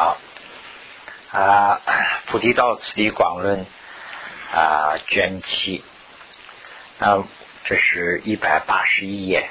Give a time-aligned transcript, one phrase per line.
[0.00, 0.16] 好
[1.30, 1.82] 啊，
[2.30, 3.66] 《菩提道次第广论》
[4.58, 5.84] 啊，卷七
[6.98, 7.24] 啊，
[7.64, 9.50] 这是一百八十一页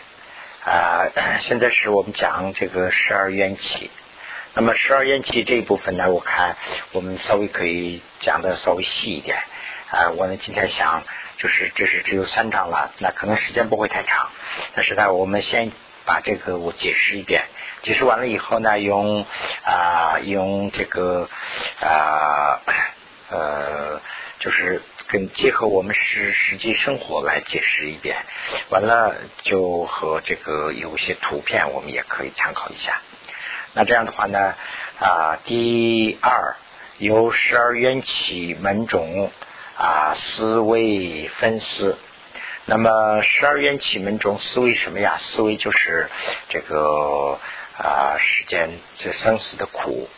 [0.65, 1.05] 啊。
[1.41, 3.91] 现在是我们讲这个十二缘起。
[4.55, 6.57] 那么十二缘起这一部分呢，我看
[6.93, 9.37] 我们稍微可以讲的稍微细一点
[9.91, 10.09] 啊。
[10.17, 11.03] 我呢今天想
[11.37, 14.31] 就是这是只有三章了，那可能时间不会太长。
[14.73, 15.71] 但是呢，我们先
[16.09, 17.43] 把这个我解释一遍。
[17.83, 19.27] 解释完了以后呢，用
[19.63, 21.29] 啊用这个
[21.79, 22.59] 啊
[23.29, 24.01] 呃，
[24.39, 28.17] 就是跟结合我们实实际生活来解释一遍。
[28.71, 33.01] 完了就和这个有些图片，我们也可以参考一下。
[33.75, 34.55] 那这样的话呢
[34.99, 36.55] 啊，第二
[36.97, 39.31] 由十二缘起门种
[39.77, 41.99] 啊思维分思。
[42.69, 45.17] 那么十二缘起门中思维什么呀？
[45.17, 46.09] 思维就是
[46.49, 47.39] 这个。
[47.81, 50.09] 啊，世间这生死的苦，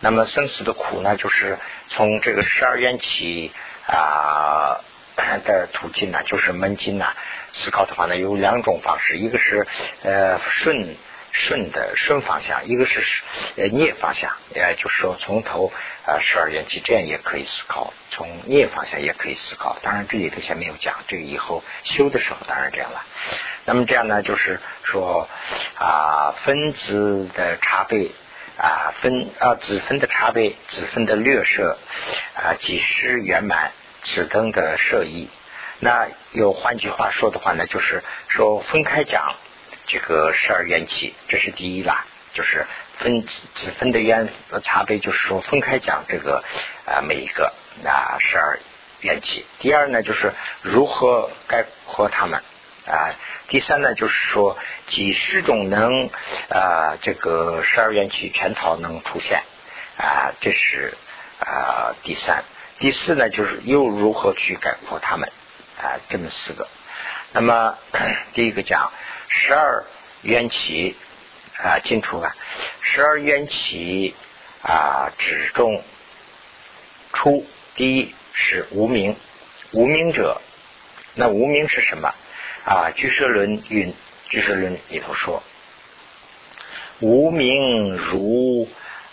[0.00, 1.58] 那么生死的苦呢，就是
[1.88, 3.50] 从这个十二缘起
[3.86, 4.82] 啊
[5.46, 7.06] 的途径呢，就是门经呢，
[7.52, 9.66] 思考的话呢，有两种方式，一个是
[10.02, 10.96] 呃顺
[11.32, 13.02] 顺的顺方向，一个是
[13.56, 15.72] 呃逆方向，呃就是说从头
[16.06, 19.78] 啊十二缘起这样也可以思考，从逆方向也可以思考。
[19.82, 23.04] 当然这里头先没有讲，这个以后修的时候当然这样了。
[23.64, 25.28] 那么这样呢，就是说
[25.78, 28.10] 啊，分子的差别
[28.58, 31.78] 啊，分啊子分的差别，子分的略设
[32.34, 35.30] 啊，几时圆满，此等的设意。
[35.78, 39.36] 那有换句话说的话呢，就是说分开讲
[39.92, 44.26] 这个十二缘起，这是第一啦，就是分子分的圆
[44.64, 46.42] 差别，就是说分开讲这个
[46.86, 47.52] 啊每一个
[47.84, 48.58] 啊十二
[49.02, 49.44] 缘起。
[49.58, 52.42] 第二呢，就是如何概括它们。
[52.84, 53.14] 啊，
[53.48, 54.56] 第三呢，就是说
[54.88, 56.08] 几十种能
[56.48, 59.42] 啊，这个十二元气全套能出现
[59.98, 60.94] 啊，这是
[61.38, 62.44] 啊第三。
[62.78, 65.30] 第四呢，就是又如何去概括它们
[65.78, 66.66] 啊，这么四个。
[67.34, 67.78] 那么
[68.34, 68.90] 第一个讲
[69.34, 69.84] 十二
[70.20, 70.94] 元气
[71.56, 72.36] 啊，进出啊
[72.82, 74.14] 十二元气
[74.62, 75.82] 啊，指中
[77.12, 79.16] 出第一是无名，
[79.72, 80.40] 无名者，
[81.14, 82.14] 那无名是什么？
[82.64, 83.90] 啊，《居舍论》云，
[84.28, 85.42] 《居舍论》里头说
[87.00, 88.68] ：“无名如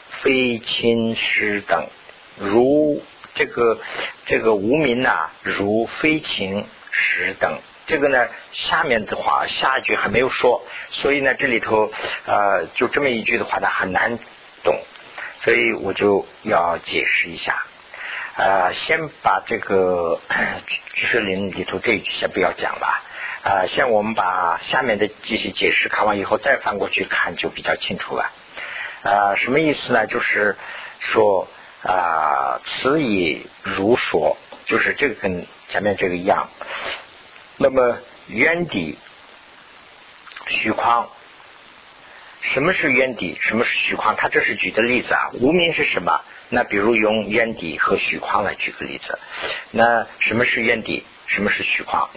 [0.09, 1.87] 非亲师等，
[2.37, 3.01] 如
[3.33, 3.79] 这个
[4.25, 7.59] 这个无名呐，如非亲师等。
[7.89, 11.91] 这个呢，下面的话下一句还没有说，所以呢，这里头
[12.27, 14.19] 呃，就这么一句的话呢，很难
[14.63, 14.79] 懂，
[15.39, 17.63] 所以我就要解释一下。
[18.35, 20.21] 呃，先把这个
[20.93, 23.03] 《居舍论》里头这一句先不要讲了。”
[23.41, 28.31] 啊，像我们把下面的这些解释看完以后，再翻过去看就比较清楚了。
[29.01, 30.05] 啊，什么意思呢？
[30.05, 30.55] 就是
[30.99, 31.47] 说
[31.81, 36.49] 啊，此以如说，就是这个跟前面这个一样。
[37.61, 37.97] 那么
[38.27, 38.97] 原底
[40.47, 41.09] 虚框，
[42.39, 43.37] 什么是原底？
[43.41, 44.15] 什么是虚框？
[44.15, 45.29] 他这是举的例子啊。
[45.33, 46.21] 无名是什么？
[46.47, 49.19] 那比如用原底和虚框来举个例子。
[49.71, 51.05] 那什么是原底？
[51.27, 52.09] 什么是虚框？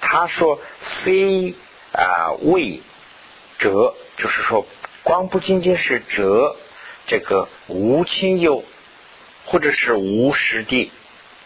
[0.00, 0.58] 他说
[1.04, 1.54] ：“非
[1.92, 2.80] 啊，为
[3.58, 4.66] 者，就是说，
[5.02, 6.56] 光不仅仅是者，
[7.06, 8.64] 这个无亲友，
[9.44, 10.90] 或者是无实地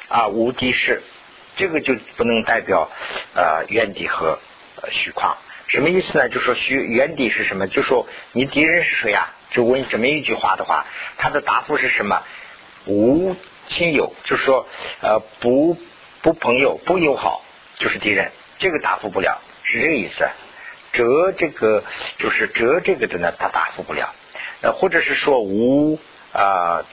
[0.08, 1.02] 啊，无敌势，
[1.60, 2.90] 这个就不能代表
[3.34, 4.38] 呃原地和
[4.90, 5.36] 虚框。
[5.66, 6.30] 什么意思呢？
[6.30, 7.68] 就说虚原地是什么？
[7.68, 9.34] 就说你敌人是谁啊？
[9.50, 10.86] 就问这么一句话的话，
[11.18, 12.22] 他的答复是什么？
[12.86, 13.36] 无
[13.68, 14.66] 亲友，就是说
[15.02, 15.76] 呃不
[16.22, 17.44] 不朋友不友好，
[17.76, 20.28] 就是敌人。”这个答复不了，是这个意思。
[20.92, 21.84] 折这个
[22.18, 24.14] 就是折这个的呢，他答复不了。
[24.62, 26.00] 呃或者是说无
[26.32, 26.84] 啊，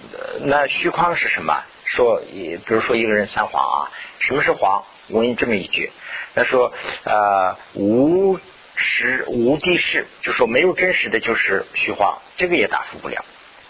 [0.41, 1.63] 那虚框是什么？
[1.85, 4.83] 说，比如说一个人撒谎啊，什么是谎？
[5.09, 5.91] 问你这么一句，
[6.35, 6.73] 他说
[7.03, 8.39] 啊，无
[8.75, 13.23] 实无地势，就说没有真实的就是虚谎，这个也答复不了。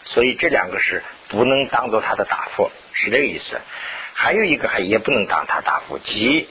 [0.06, 3.60] 所以这两个是不能当做他的答复，是这个意思。
[4.14, 6.48] 还有一个还也不能当他答复，即。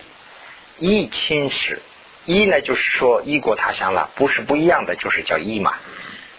[0.78, 1.80] 异亲时，
[2.26, 5.74] 异呢就是说异国他乡了，不是不一样的，就是叫异嘛，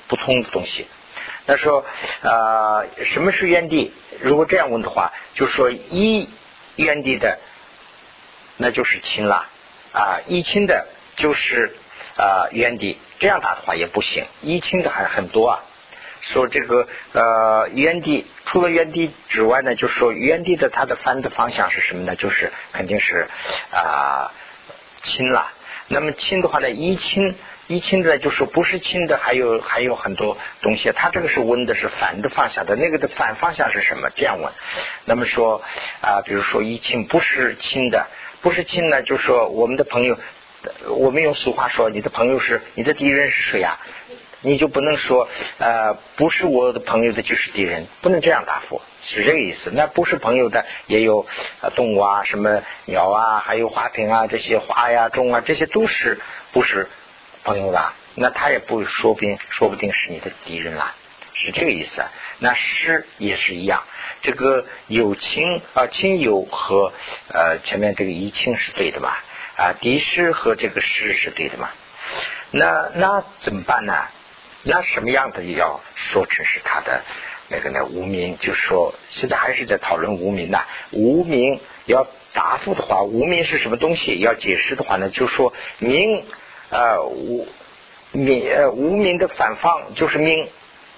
[0.08, 0.86] 不同的东西。
[1.48, 1.84] 那说
[2.22, 3.92] 啊，什么是原地？
[4.22, 6.30] 如果这样问的话，就说异
[6.76, 7.40] 原地的，
[8.58, 9.48] 那就是亲了
[9.94, 11.76] 啊，一亲的就是
[12.18, 12.98] 啊原地。
[13.20, 15.60] 这样打的话也不行，一亲的还很多啊。
[16.22, 22.16] 说这个呃原地，除了原地之外呢，就说原地的它的翻的方向是什么呢？
[22.16, 23.28] 就是肯定是
[23.72, 24.32] 啊
[25.04, 25.52] 亲了。
[25.88, 27.36] 那么亲的话呢，一亲
[27.68, 30.92] 一亲的就是不是亲的，还有还有很多东西。
[30.92, 34.10] 它这个是温的是反的方向的，那个的反方向是什么？
[34.16, 34.52] 这样问。
[35.06, 35.64] 那么说
[36.02, 38.08] 啊，比如说一亲不是亲的，
[38.48, 40.18] 不是亲呢，就说我们的朋友，
[40.98, 43.78] 我们用俗话说，你的朋友是你的敌人是谁呀？
[44.40, 45.28] 你就不能说
[45.58, 49.70] 呃不是我的朋友的就是敌人，不能这样答复，是这个意思。
[49.74, 51.26] 那不是朋友的也有
[51.76, 56.18] 动物啊，什么鸟啊，还有花瓶啊，这些花呀、种啊，这些都是
[56.54, 56.88] 不是
[57.44, 60.96] 朋友的，那他也不说不定说不定是你的敌人啦，
[61.34, 62.02] 是这个意思。
[62.40, 63.84] 那诗也是一样，
[64.22, 66.94] 这个友情啊亲友和
[67.34, 69.24] 呃前面这个移情是对的吧？
[69.58, 71.70] 啊敌师和这个师是对的嘛？
[72.52, 73.94] 那那怎么办呢？
[74.64, 77.02] 那什么样的也要说成是他的
[77.48, 77.86] 那个呢？
[77.86, 80.66] 无名，就是说现在还是在讨论无名呐。
[80.92, 84.20] 无名要答复的话，无名是什么东西？
[84.20, 86.24] 要解释的话呢，就说名
[86.70, 87.48] 呃无
[88.12, 90.50] 名呃无名的反方就是名，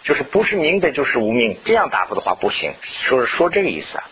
[0.04, 1.58] 就是不是名的，就是无名。
[1.66, 4.04] 这样答复的话不行，说说这个意思啊。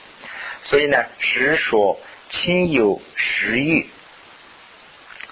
[0.61, 1.99] 所以呢，实说
[2.29, 3.87] 亲有实欲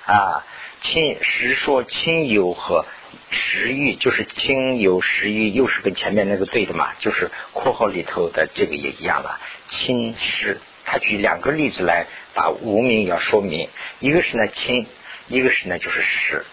[0.06, 0.46] 啊，
[0.81, 2.86] 亲实说亲有和。
[3.31, 9.40] 食欲就是亲有食欲，又是跟前面那个对的嘛，就是括号里头的这个也一样了。
[9.68, 13.69] 亲是，他举两个例子来把无名要说明，
[14.00, 14.86] 一个是呢亲，
[15.28, 16.46] 一个是呢就是食，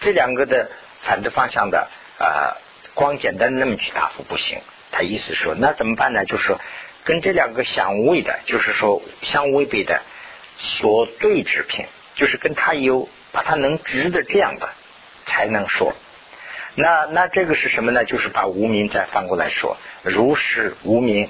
[0.00, 0.70] 这两个的
[1.00, 2.56] 反的方向的呃，
[2.94, 4.58] 光简单那么去答复不行。
[4.90, 6.24] 他意思说，那怎么办呢？
[6.24, 6.60] 就是说
[7.04, 10.02] 跟这两个相违的，就是说相违背的
[10.56, 14.68] 所对之品，就是跟他有把他能直的这样的
[15.26, 15.94] 才能说。
[16.76, 18.04] 那那这个是什么呢？
[18.04, 21.28] 就是把无名再翻过来说，如是无名。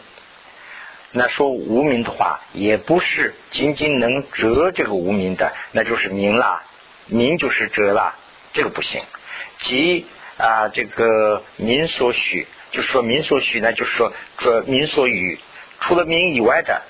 [1.17, 6.65] 那说无名的话，也不是仅仅能折这个无名的，那就是名啦，
[7.07, 8.17] 名就是折啦，
[8.53, 9.01] 这个不行。
[9.61, 10.07] 即
[10.39, 15.39] 啊，这个民所许，就说民所许呢，就是说这民所语，
[15.81, 16.83] 除了名以外的，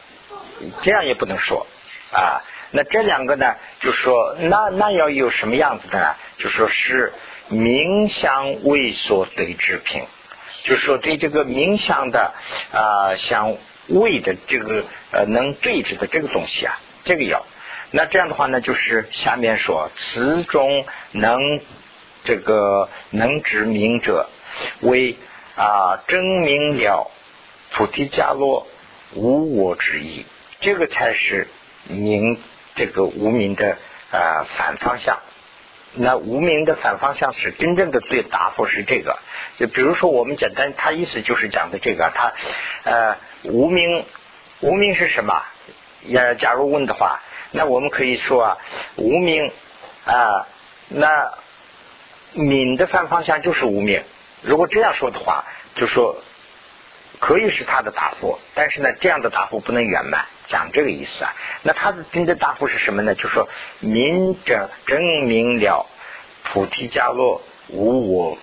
[0.82, 1.66] 这样也不能说
[2.12, 2.42] 啊。
[2.70, 6.14] 那这两个呢，就说那那要有什么样子的呢？
[6.38, 7.12] 就说是。
[7.50, 10.02] 冥相为所对之品，
[10.62, 12.32] 就是说对这个冥相的
[12.72, 13.58] 啊相
[13.88, 17.44] 位的这个呃能对峙的这个东西啊，这个要。
[17.90, 21.60] 那这样的话呢，就是下面说词中能
[22.24, 24.28] 这个能知明者
[24.80, 25.16] 为
[25.56, 27.10] 啊真明了
[27.72, 28.66] 菩提伽罗
[29.14, 30.26] 无我之意，
[30.60, 31.46] 这个才是
[31.86, 32.38] 明
[32.74, 33.76] 这个无明的
[34.10, 35.20] 啊反方向。
[35.96, 39.20] 那无名的反方向是真正的最答复是这个，
[39.58, 42.32] 就比如说我们简单，他意思就是讲的这个，他
[42.82, 44.04] 呃无名
[44.60, 45.40] 无名是什么？
[46.06, 47.20] 要假如问的话，
[47.52, 48.58] 那我们可以说啊
[48.96, 49.52] 无名
[50.04, 50.48] 啊，
[50.88, 51.32] 那
[52.34, 54.02] 敏的反方向就是无名。
[54.42, 55.44] 如果这样说的话，
[55.74, 56.22] 就说
[57.18, 60.26] 可以是他的答复，但是呢，这样的答复不能圆满。
[60.46, 61.32] 讲这个意思啊，
[61.62, 63.14] 那他的真正答复是什么呢？
[63.14, 63.48] 就说
[63.80, 65.86] 明证证明了
[66.42, 68.36] 菩提伽罗无我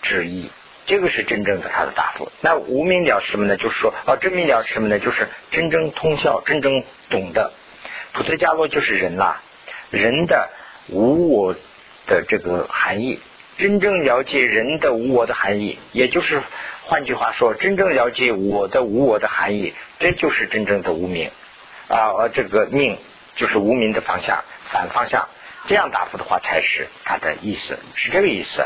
[0.00, 0.50] 之意，
[0.86, 2.32] 这个是真正的他的答复。
[2.40, 3.58] 那无明了什么呢？
[3.58, 4.98] 就是说哦，真明了什么呢？
[4.98, 7.52] 就是真正通晓、真正懂得
[8.14, 9.42] 菩提伽罗就是人啦，
[9.90, 10.48] 人的
[10.88, 11.54] 无我
[12.06, 13.20] 的这个含义，
[13.58, 16.40] 真正了解人的无我的含义，也就是。
[16.86, 21.30] 换句话说，真正了解我的无我的含义，这就是真正的无名
[21.88, 22.28] 啊！
[22.30, 22.98] 这个命
[23.36, 25.30] 就是无名的方向，反方向。
[25.66, 28.62] 这样答复的话，才是他的意思，是这个意思。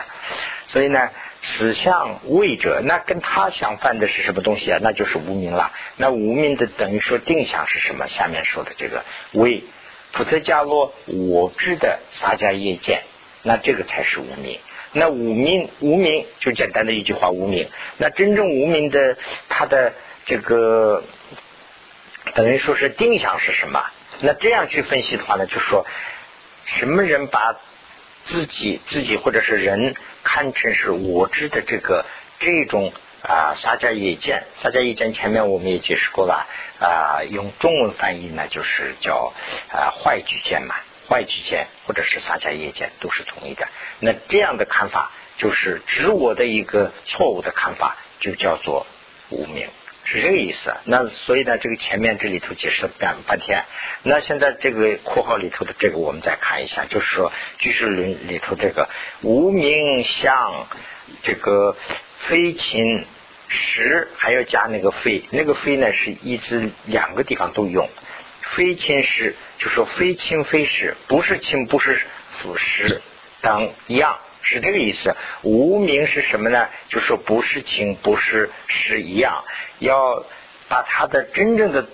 [0.66, 1.10] 所以呢，
[1.42, 4.80] 此相谓者，那跟他相反的是什么东西啊？
[4.82, 5.70] 那就是无名了。
[5.96, 8.08] 那无名的等于说定向是什么？
[8.08, 9.62] 下面说的这个为
[10.10, 13.04] 普特伽罗我知的撒迦耶见，
[13.48, 14.60] 那这个才是无名。
[14.92, 19.16] 那无名无名就简单的一句话无名，那真正无名的
[19.48, 19.94] 他的
[20.26, 21.02] 这个
[22.34, 23.82] 等于说是定向是什么？
[24.20, 25.86] 那这样去分析的话呢，就说
[26.64, 27.56] 什么人把
[28.24, 32.04] 自己自己或者是人看成是我知的这个
[32.38, 36.46] 这种啊撒迦意见，撒迦意见前面我们也解释过了
[36.80, 39.32] 啊，用中文翻译呢就是叫
[39.70, 40.74] 啊坏举见嘛。
[41.08, 43.68] 外举见或者是撒迦业见都是同一的。
[44.00, 48.86] 那这样的看法就是指我的一个错误的看法，就叫做
[49.30, 49.68] 无名，
[50.04, 50.74] 是这个意思。
[50.84, 53.64] 那所以呢，这个前面这里头解释了半半天。
[54.02, 58.88] 那现在这个括号里头的这个，我们再看一下，就是说居士论里头这个
[59.22, 60.66] 无名相，
[61.22, 61.76] 这个
[62.18, 63.04] 非亲
[63.48, 67.88] 实，还要加那个非，那个非呢是一直两个地方都用。
[68.54, 72.00] 非亲实，就说非亲非实，不是亲不是
[72.30, 73.02] 腐实，
[73.40, 75.14] 当样，是这个意思。
[75.42, 76.68] 无名是什么呢？
[76.88, 79.44] 就说不是亲，不是是一样，
[79.78, 80.24] 要
[80.68, 81.86] 把它的真正的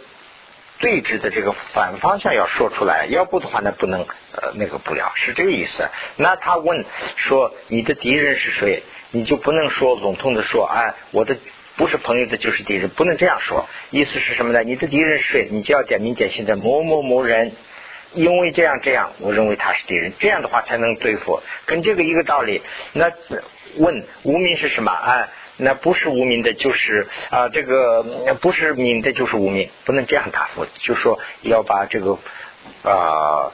[0.79, 5.89] 对峙的这个反方向要说出来，要不的话呢，不能呃那个不了，是这个意思。
[6.17, 6.85] 那他问
[7.17, 8.83] 说你的敌人是谁？
[9.11, 11.37] 你就不能说笼统的说，哎，我的
[11.77, 13.67] 不是朋友的就是敌人，不能这样说。
[13.91, 14.63] 意思是什么呢？
[14.63, 15.49] 你的敌人是谁？
[15.51, 17.53] 你就要点名点姓的某某某人。
[18.13, 22.63] 因为这样这样，我认为他是敌人，这样的话才能对付，跟这个一个道理。
[22.93, 23.11] 那
[23.77, 25.29] 问无名是什么啊？
[25.57, 28.05] 那不是无名的，就是啊，这个
[28.41, 30.65] 不是名的，就是无名，不能这样答复。
[30.81, 32.19] 就说要把这个
[32.85, 33.53] 啊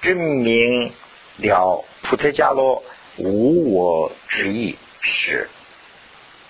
[0.00, 0.90] 证明
[1.36, 2.82] 了普特伽罗
[3.18, 5.50] 无我之意是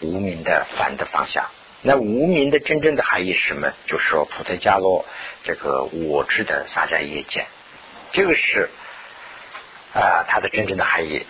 [0.03, 1.47] 无名的反的方向。
[1.81, 3.73] 那无名的真正的含义是什么？
[3.87, 5.05] 就是说普特伽罗。
[5.43, 7.47] 这个我知的撒迦耶见，
[8.13, 8.69] 这个是
[9.93, 11.27] 啊，它的真正的含义。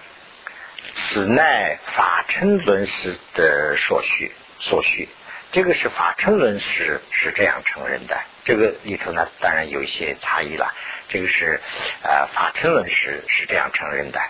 [0.95, 5.09] 此乃法称论师的所需所需，
[5.52, 8.21] 这个是法称论师是这样承认的。
[8.45, 10.75] 这个里头呢，当然有一些差异了。
[11.09, 11.61] 这个是
[12.02, 14.21] 啊，法称论师是这样承认的。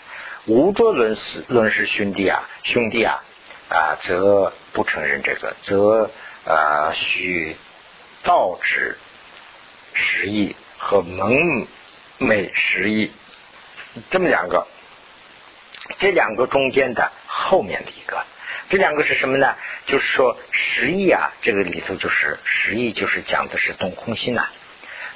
[0.46, 3.24] 无着论师论师兄弟啊，兄弟啊
[3.72, 6.10] 啊，则不承认这个，则
[6.44, 7.56] 啊许
[8.22, 8.96] 道之。
[9.94, 11.66] 十亿和蒙
[12.16, 13.12] 昧十亿，
[14.10, 14.66] 这么两个，
[15.98, 18.24] 这两个中间的后面的一个，
[18.70, 19.54] 这两个是什么呢？
[19.84, 24.48] 就是说十亿啊，这个里头就是十亿，就是讲的是动空心呐。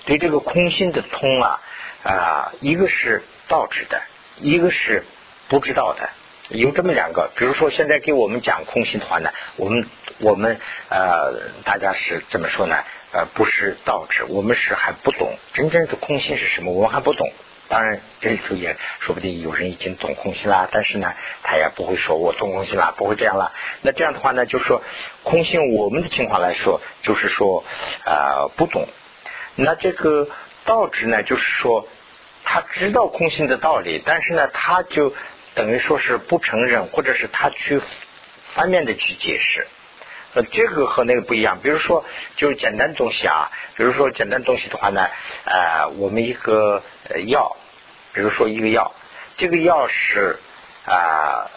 [0.05, 1.61] 对这个空心的通啊
[2.05, 4.03] 啊，一个是道知的，
[4.41, 5.07] 一个是
[5.49, 6.11] 不知道的，
[6.49, 7.31] 有这么两个。
[7.37, 9.89] 比如说现在给我们讲空心团呢，我们
[10.19, 12.77] 我们呃，大家是怎么说呢？
[13.13, 17.31] 呃，不是道知，我们是还不懂真正的空心是什么，我们还不懂。
[17.69, 23.53] 当然，这里头也说不定有人已经懂空心啦，但是呢，他也不会说我懂空心啦，不会这样了。
[23.83, 24.83] 那这样的话呢，就是说
[25.25, 27.65] 空心，我们的情况来说，就是说
[28.05, 28.87] 呃不懂。
[29.57, 30.29] 那这个
[30.65, 31.89] 道知呢，就是说
[32.45, 35.13] 他知道空心的道理，但是呢，他就
[35.57, 37.81] 等于说是不承认，或者是他去
[38.55, 39.67] 反面的去解释。
[40.35, 41.61] 呃，这个和那个不一样。
[41.63, 42.05] 比如说，
[42.37, 45.09] 就是简单东西啊，比如说简单东西的话呢，
[45.47, 46.83] 呃，我们一个
[47.27, 47.57] 药，
[48.13, 48.93] 比如说一个药，
[49.39, 50.39] 这个药是
[50.85, 51.49] 啊，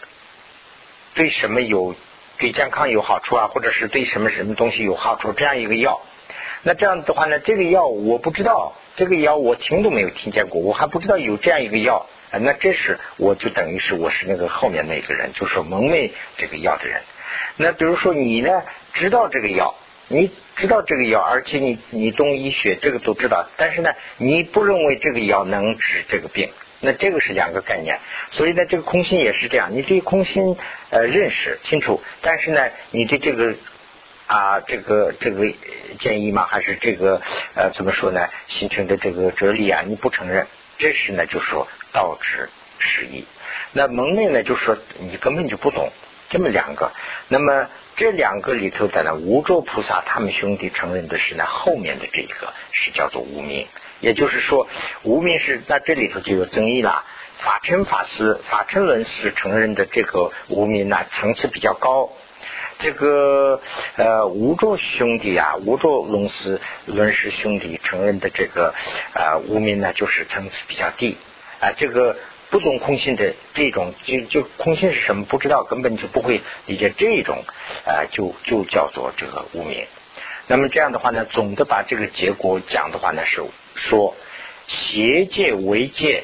[1.13, 1.93] 对什么有
[2.37, 5.99] 对健康有好处啊，或者是对什么什么东西有好处，这样一个药。
[6.63, 12.07] 那这样的话呢，这个药我不知道，这个药我听都没有听见过，我还不知道有这样一个药。
[12.31, 17.01] 那这是我就等于是我是那个后面那个人，就是蒙昧这个药的人。
[17.57, 19.75] 那比如说你呢，知道这个药，
[20.07, 23.49] 你知道这个药，而且你你懂医学，这个都知道。
[23.57, 27.99] 但是呢，你不认为这个药能治这个病，那这个是两个概念。
[28.29, 30.55] 所以呢，这个空心也是这样，你对空心
[30.89, 33.55] 呃认识清楚，但是呢，你对这个
[34.27, 35.51] 啊这个这个
[35.99, 37.21] 建议嘛，还是这个
[37.55, 40.47] 呃怎么说呢，形成的这个哲理啊，你不承认，
[40.79, 43.25] 这是呢就说道之失意。
[43.73, 45.91] 那蒙昧呢，就说你根本就不懂。
[46.31, 46.91] 这么两个，
[47.27, 53.67] 那么这两个里头的呢，无咒菩萨他们兄弟承认的是呢，后面的这一个是叫做无名，
[53.99, 54.67] 也就是说
[55.03, 57.03] 无名是在这里头就有争议了。
[57.39, 62.11] 法称法师、法称论师承认的这个无名呢，层次比较高。
[62.79, 63.61] 这个
[63.97, 68.73] 呃无咒兄弟啊，无咒论师论师兄弟承认的这个
[69.13, 71.17] 呃无名呢，就是层次比较低
[71.59, 72.17] 啊，这个。
[72.51, 77.43] 不懂空性的这种，就就空性是什么不知道，根本就不会理解这种，
[77.85, 79.85] 呃，就就叫做这个无名。
[80.47, 83.43] 那么这样的话呢，总的把这个结果讲的话呢，是
[83.75, 84.15] 说
[84.65, 86.23] 邪界为界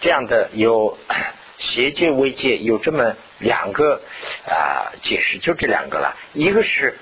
[0.00, 0.98] 这样的有
[1.58, 4.00] 邪界为界有这么两个
[4.46, 6.16] 啊解释，就这两个了。
[6.32, 6.96] 一个是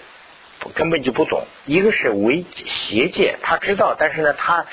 [0.74, 4.64] 根本就不懂，一个是为邪界，他知道，但是呢，他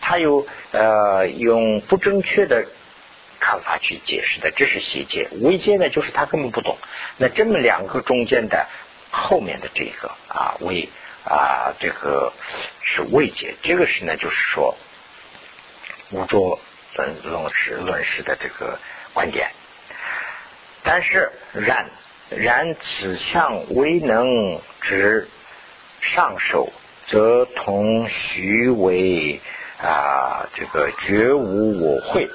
[0.00, 2.66] 他有呃用不正确的。
[3.40, 6.78] 看法去解释的，这是邪界；为界呢，就是他根本不懂。
[7.18, 8.66] 那这么两个中间的
[9.10, 10.88] 后面的这个啊，微
[11.26, 12.32] 啊，这个
[12.80, 14.74] 是未界，这个是呢，就是说
[16.10, 16.58] 无着
[16.94, 18.78] 论论师论事的这个
[19.12, 19.50] 观点。
[20.84, 21.86] 但是然
[22.30, 25.26] 然此相未能知
[26.00, 26.72] 上手，
[27.06, 29.40] 则同许为
[29.82, 32.28] 啊，这个绝无我会。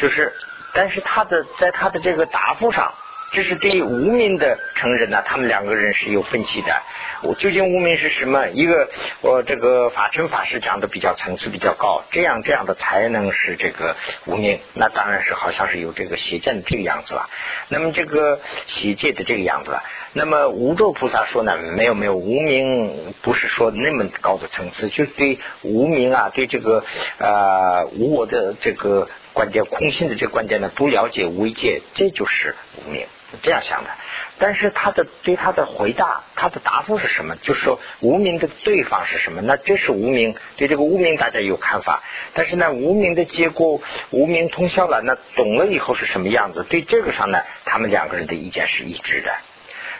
[0.00, 0.32] 就是，
[0.74, 2.94] 但是他的在他的这个答复上，
[3.30, 6.82] 这是对无名的承认呢，他们两个人是有分歧的。
[7.22, 8.48] 我究竟无名是什么？
[8.48, 8.88] 一个
[9.20, 14.60] 我这个法称法师讲的比较层次比较高，这样这样的才能是这个无名。
[14.74, 17.28] 那当然是好像是有这个邪见的这个样子了。
[17.68, 19.82] 那么这个邪界的这个样子了。
[20.14, 26.84] 那么无咒菩萨说呢，没有没有，无名不是说那么高的层次，就对无名啊，对这个
[27.18, 33.06] 呃无我的这个观点，空性的这个观点呢，不了解无为界，这就是无名。
[33.42, 33.90] 这样想的，
[34.38, 37.36] 但是他的对他的回答，他的答复是什么？
[37.36, 39.42] 就是说无名的对方是什么？
[39.42, 46.64] 那这是无名，对这个无名大家有看法，但是呢，无名的结果，无名通宵了，那懂了以后是什么样子？
[46.64, 49.34] 对这个上呢，他们两个人的意见是一致的，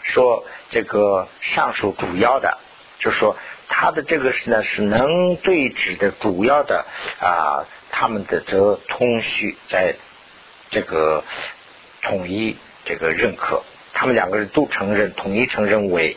[0.04, 2.56] 说这个上述主要的，
[2.98, 3.36] 就是说
[3.68, 6.86] 他的这个是呢是能对指的主要的
[7.20, 9.96] 啊，他们的则通序在
[10.70, 11.24] 这个
[12.00, 12.56] 统一。
[12.88, 16.16] 这个认可，他们两个人都承认，统一承认为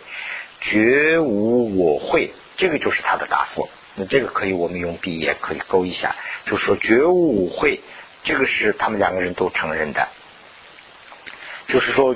[0.62, 3.68] 绝无我会，这个就是他的答复。
[3.96, 7.82] 那这个可以我们用笔也可以勾一下，就说绝无我会，
[8.24, 10.08] 这个是他们两个人都承认的。
[11.68, 12.16] 就是说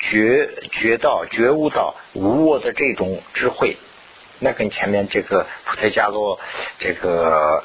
[0.00, 3.76] 觉觉到觉悟到无我的这种智慧，
[4.40, 6.40] 那跟前面这个普特伽罗
[6.80, 7.62] 这个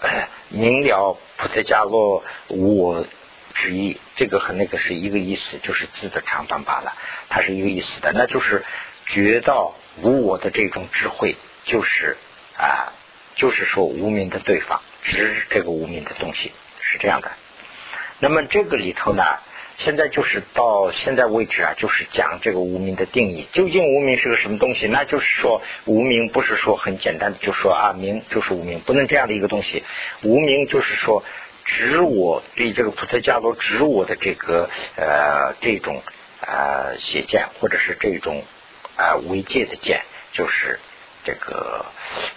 [0.49, 3.03] 明了普特伽罗无我。
[3.59, 6.93] 之意，这个和那个是一个意思，就是字的长短罢了，
[7.27, 8.63] 它是一个意思的，那就是
[9.05, 11.35] 觉到无我的这种智慧，
[11.65, 12.15] 就是
[12.57, 12.93] 啊，
[13.35, 17.29] 就是说无名的对方，知这个无名的东西，是这样的。
[18.19, 19.23] 那么这个里头呢，
[19.77, 24.87] 现在就是到现在为止啊，就是讲这个无名的定义，究竟无名是个什么东西？
[24.87, 29.83] 那就是说无名不是说很简单的就说啊名就是无名，不能这样的一个东西，
[30.23, 31.25] 无名就是说。
[31.65, 36.01] 指我对这个菩萨伽罗指我的这个呃这种
[36.41, 38.43] 呃邪见，或者是这种
[38.95, 40.01] 啊违戒的见，
[40.31, 40.79] 就是
[41.23, 41.85] 这个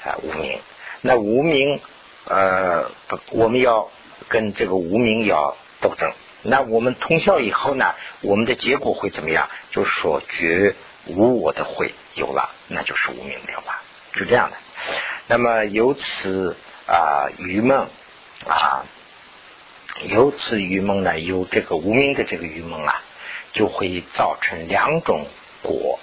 [0.05, 0.61] 啊无名。
[1.00, 1.81] 那无名
[2.25, 2.91] 呃，
[3.31, 3.91] 我们要
[4.29, 6.12] 跟这个无名要斗争。
[6.43, 9.49] 那我们通宵以后呢，我们的结果会怎么样？
[9.71, 10.75] 就是说绝
[11.07, 13.83] 无我的会有了，那就是无名了吧？
[14.14, 14.57] 是这样的。
[15.26, 16.56] 那么由此
[16.87, 17.89] 啊愚梦
[18.47, 18.85] 啊。
[20.00, 23.02] 由此愚梦呢，有这个无名的这个愚梦啊，
[23.52, 25.26] 就会造成两种
[25.63, 26.00] 果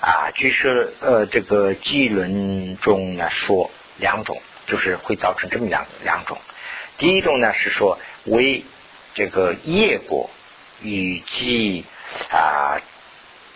[0.00, 0.30] 啊。
[0.34, 6.38] 据说呃，这个记论中呢说两种，就是会造成这么两两种。
[6.98, 8.64] 第一种呢是说为
[9.14, 10.30] 这个业果
[10.80, 11.84] 与即
[12.30, 12.80] 啊，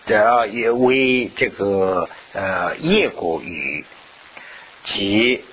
[0.05, 3.85] 这也为这个呃业果与
[4.83, 5.43] 即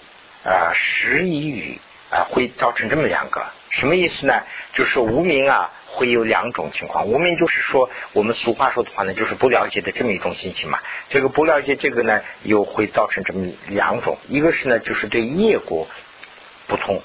[0.44, 1.78] 啊时以语
[2.10, 3.46] 啊，会造成这么两个。
[3.70, 4.42] 什么意思呢？
[4.72, 7.06] 就是无名啊，会有两种情况。
[7.06, 10.78] 无名就是说，我们俗话说的话呢，就是不了解的这么一种心情嘛。
[11.08, 14.16] 这个不了解这个呢，又会造成这么两种。
[14.28, 15.86] 一个是呢，就是对业果
[16.66, 17.02] 不通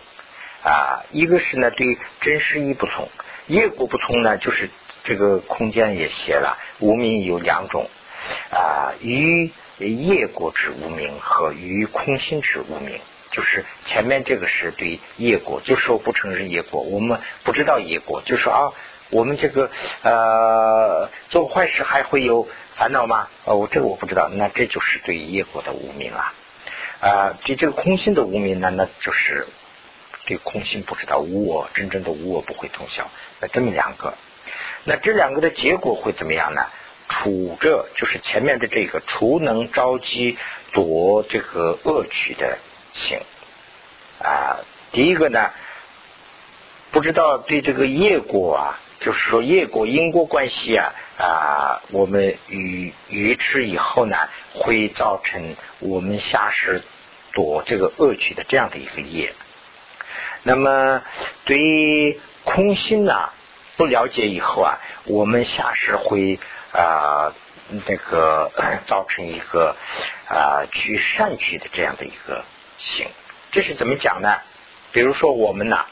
[0.64, 3.10] 啊；一个是呢，对真实义不通。
[3.48, 4.70] 业果不通呢，就是
[5.04, 7.90] 这个空间也写了，无名有两种
[8.52, 13.02] 啊，于业果之无名和于空心之无名。
[13.34, 18.72] 就是前面这个是对业果，就说不承认业果，我们不知道业果，就说啊，
[19.10, 19.72] 我们这个
[20.04, 23.28] 呃做坏事还会有烦恼吗？
[23.46, 26.34] 哦，这个我不知道，那这就是对业果的无名啊。
[27.02, 29.48] 啊，对这个空性的无名呢，那就是
[30.26, 33.10] 对空性不知道无我，真正的无我不会通晓。
[33.40, 34.14] 那这么两个，
[34.84, 36.62] 那这两个的结果会怎么样呢？
[37.10, 40.38] 处着就是前面的这个，除能招积
[40.72, 42.60] 夺这个恶取的。
[42.94, 43.20] 行
[44.22, 44.60] 啊，
[44.92, 45.50] 第一个呢，
[46.92, 54.16] 不知道对这个业果啊，就是说业果因果关系啊啊，我们愚愚痴以后呢，
[54.54, 56.84] 会造成我们下世
[57.34, 59.34] 躲这个恶趣的这样的一个业。
[60.44, 61.02] 那么
[61.46, 63.30] 对于空心呢，
[63.76, 66.40] 不了解以后啊，我们下世会
[66.72, 67.34] 啊
[67.88, 68.52] 那个
[68.86, 69.76] 造成一个
[70.30, 72.46] 啊去善去的这样的一个。
[72.84, 73.08] 行，
[73.54, 74.42] 这是怎么讲呢？
[74.92, 75.86] 比如说我们呢，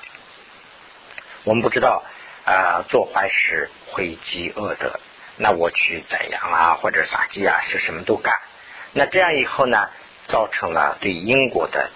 [1.46, 2.04] 我们不知道
[2.46, 5.00] 啊，做坏事会积恶德，
[5.38, 8.38] 那我去宰羊啊，或者杀鸡啊，是什么都干。
[8.92, 9.90] 那这样以后呢，
[10.28, 11.90] 造成了对因果的，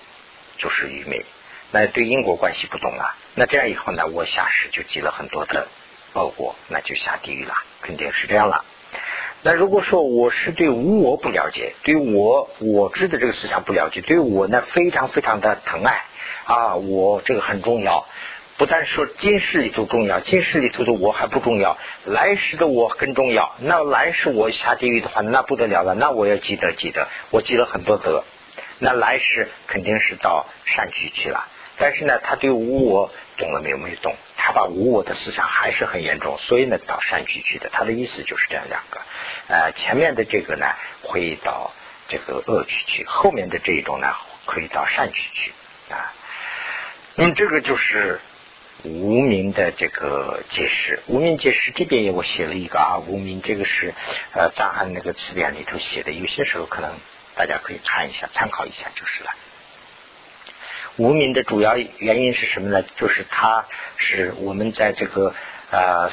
[0.57, 1.25] 就是愚昧，
[1.71, 3.17] 那对因果关系不懂啊。
[3.35, 5.67] 那这样以后呢，我下世就积了很多的
[6.13, 8.63] 恶果，那就下地狱了，肯定是这样了。
[9.47, 16.01] 那如果说我是对无我不了解，对我我知的这个思想不了解，对我呢非常非常的疼爱
[16.45, 18.07] 啊，我这个很重要，
[18.57, 23.53] 不但说今世里头重要，今世里头的我还不重要，来世的我更重要。
[23.59, 28.23] 那来世我下地狱的话，那不得了了，那我要积德积德，我积了很多德，
[28.79, 31.45] 那来世肯定是到善趣去了。
[31.77, 33.77] 但是呢，他对无我懂了没有？
[33.77, 34.15] 没有懂，
[34.47, 37.67] 他把无我的思想还是很严重，所以呢，到善区去的。
[37.69, 39.01] 他的意思就是这样两个，
[39.47, 40.67] 呃，前面的这个呢
[41.01, 41.71] 会到
[42.09, 44.13] 这个恶区去，后面的这一种呢
[44.45, 45.51] 可以到善区去
[45.91, 46.13] 啊。
[47.15, 48.21] 那么这个就是
[48.83, 51.01] 无名的这个解释。
[51.07, 53.95] 无名解释这边也我写了一个啊，无名这个是
[54.35, 56.91] 呃藏汉那个词典里头写的，有些时候可能
[57.35, 59.31] 大家可以看一下，参考一下就是了。
[60.97, 62.81] 无名的主要原因是什么呢？
[62.95, 63.65] 就是它
[63.97, 65.35] 是我们在这个
[65.69, 66.09] 呃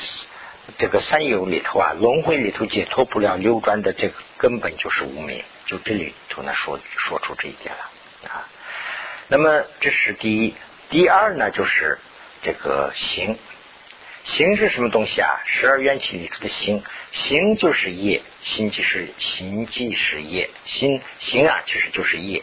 [0.77, 8.49] 这个三有里头啊，轮回里头解脱不了流转的这个根本就是无名，就这里头呢说说出这一点了啊。
[9.29, 10.55] 那么这是第一，
[10.91, 11.99] 第二呢就是
[12.43, 13.39] 这个行，
[14.25, 15.43] 行是什么东西啊？
[15.45, 22.43] 十二缘起里头的行，行就是业，行即是行即是业，行行啊其实就是业。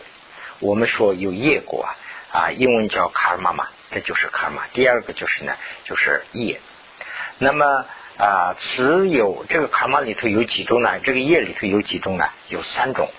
[0.60, 1.92] 我们说有业果啊。
[2.32, 4.68] 啊，英文叫卡尔玛嘛，这就是卡尔玛。
[4.74, 6.62] 第二个就是呢，就是业。
[7.40, 7.86] 那么
[8.18, 11.00] 啊，持有这个卡尔玛里头有几种呢？
[11.00, 12.30] 这个业里头有几种呢？
[12.50, 13.10] 有三种。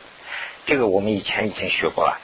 [0.66, 2.20] 这个我们以前已经学过了。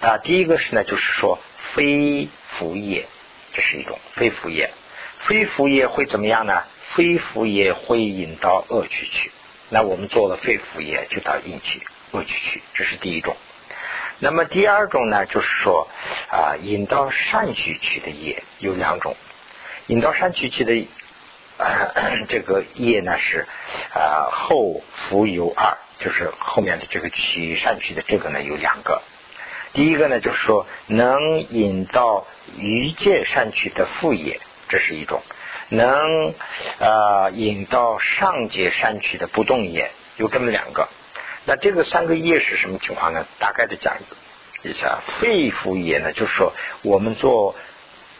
[0.00, 3.08] 啊，第一个是呢，就是说非福业，
[3.52, 4.70] 这是一种非福业。
[5.18, 6.62] 非福业会怎么样呢？
[6.90, 9.32] 非福业会引到恶趣去。
[9.68, 11.82] 那我们做了非福业，就到阴趣、
[12.12, 13.36] 恶趣去，这是第一种。
[14.20, 15.88] 那么第二种呢，就是说
[16.30, 19.16] 啊，引到善趣去的业有两种，
[19.86, 20.88] 引到善趣去的
[22.28, 23.46] 这个业呢是
[23.94, 29.02] 啊后福有二，就是后面的这个取善趣的这个呢有两个。
[29.72, 32.26] 第一个呢就是说能引到
[32.56, 35.20] 余界善趣的副业，这是一种；
[35.68, 36.34] 能
[36.80, 40.88] 啊引到上界善趣的不动业，有这么两个。
[41.48, 43.24] 那这个三个业是什么情况呢？
[43.38, 43.96] 大概的讲
[44.62, 47.56] 一下，肺腑业呢，就是说我们做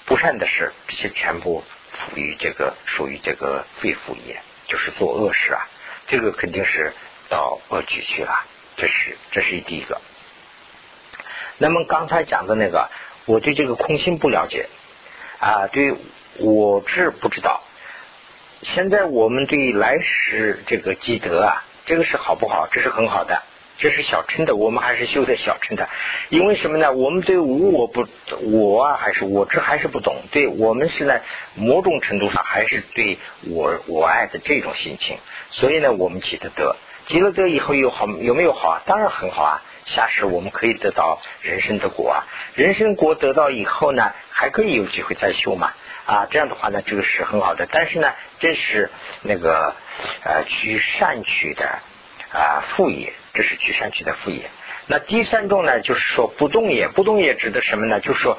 [0.06, 1.62] 不善的事，这些全部
[1.92, 5.68] 属于这个属于这个肺腑业，就是做恶事啊，
[6.06, 6.94] 这个肯定是
[7.28, 8.46] 到恶趣去了。
[8.78, 10.00] 这是这是第一个。
[11.58, 12.88] 那么刚才讲的那个，
[13.26, 14.70] 我对这个空心不了解
[15.38, 15.94] 啊，对
[16.38, 17.62] 我知不知道。
[18.62, 21.64] 现在我们对来世这个积德啊。
[21.88, 22.68] 这个是好不好？
[22.70, 23.42] 这是很好的，
[23.79, 25.88] 这是小乘的，我们还是修的小乘的。
[26.29, 26.92] 因为什么呢？
[26.92, 28.07] 我们对无我不
[28.42, 30.14] 我啊，还是我这还是不懂。
[30.31, 31.22] 对我们是在
[31.55, 33.16] 某种程度上还是对
[33.48, 35.16] 我我爱的这种心情。
[35.48, 38.83] 所以呢，我们积的德，积了德以后有好有没有好啊？
[38.85, 39.62] 当然很好啊！
[39.87, 45.72] 下世我们可以得到人生的果啊，人生果得到以后呢，还可以有机会再修嘛。
[46.08, 47.68] 啊，这样的话呢，这个是很好的。
[47.70, 48.90] 但是呢，这是
[49.20, 49.74] 那个
[50.24, 51.66] 呃去善取的
[52.32, 54.48] 啊副业，这是去善取的副业。
[54.86, 58.00] 那第三种呢，就是说不动业，不动业指的什么呢？
[58.00, 58.38] 就是说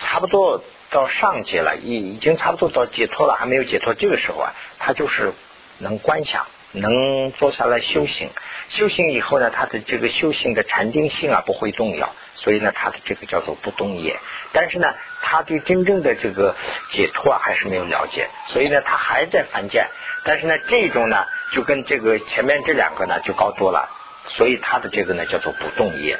[0.00, 5.32] 差不多到上界了，已已经差不多到解脱了，还没有解脱，这个时候啊，他就是
[5.78, 6.44] 能观想。
[6.72, 8.30] 能坐下来修行，
[8.68, 14.18] 修行以后呢，他的这个修行的禅定性啊不会动摇，所以呢，他的这个叫做不动业。
[14.52, 14.88] 但是呢，
[15.22, 16.54] 他对真正的这个
[16.90, 19.86] 解脱啊还是没有了解，所以呢，他还在凡间。
[20.24, 23.88] 但是呢，这种呢就跟这个前面这两个呢就高多了，
[24.26, 26.18] 所以他的这个呢叫做不动业。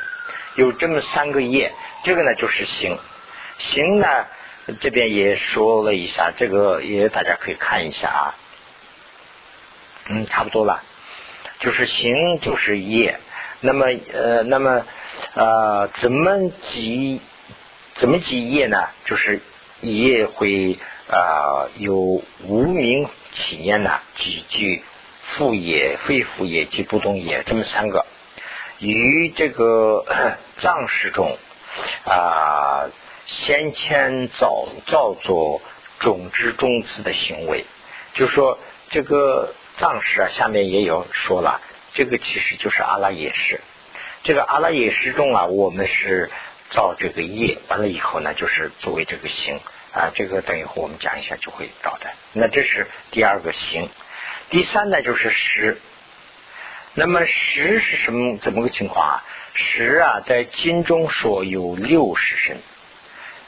[0.55, 1.73] 有这么三个业，
[2.05, 2.99] 这个呢就是行。
[3.59, 4.07] 行呢
[4.81, 8.35] 这边也说了一下，这个也大家可以看一下啊。
[10.09, 10.83] 嗯，差不多了，
[11.59, 13.19] 就是行就是业，
[13.61, 14.87] 那么呃，那么
[15.35, 17.21] 呃，怎么几
[17.97, 18.89] 怎么几业呢？
[19.05, 19.41] 就是
[19.81, 24.85] 业会啊有无名起念呢，几句
[25.23, 28.07] 副业、非副业及不动业这么三个，
[28.79, 30.05] 与这个
[30.59, 31.37] 藏识中
[32.05, 32.87] 啊
[33.27, 35.61] 先前造造作
[35.99, 37.65] 种子种子的行为，
[38.15, 39.53] 就说这个。
[39.77, 41.61] 藏识啊，下面也有说了，
[41.95, 43.61] 这个其实就是阿拉耶识。
[44.23, 46.31] 这个阿拉耶识中啊，我们是
[46.71, 49.61] 造这个业，完了以后呢，就是作为这个行
[49.93, 52.07] 啊，这个等一会我们讲一下就会到的。
[52.33, 53.89] 那这是第二个行，
[54.51, 55.81] 第三呢就是识。
[56.95, 58.39] 那么识是什么？
[58.39, 59.25] 怎么个情况啊？
[59.55, 62.57] 识啊，在经中说有六十身。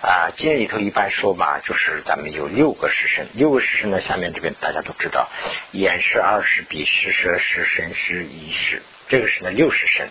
[0.00, 5.28] 啊，经里头一般说嘛，就是咱们有六个时辰，六个时辰呢，下面这边大家都知道，
[5.72, 10.08] 眼是二十，鼻十舌十身是意识，这个是呢六十身。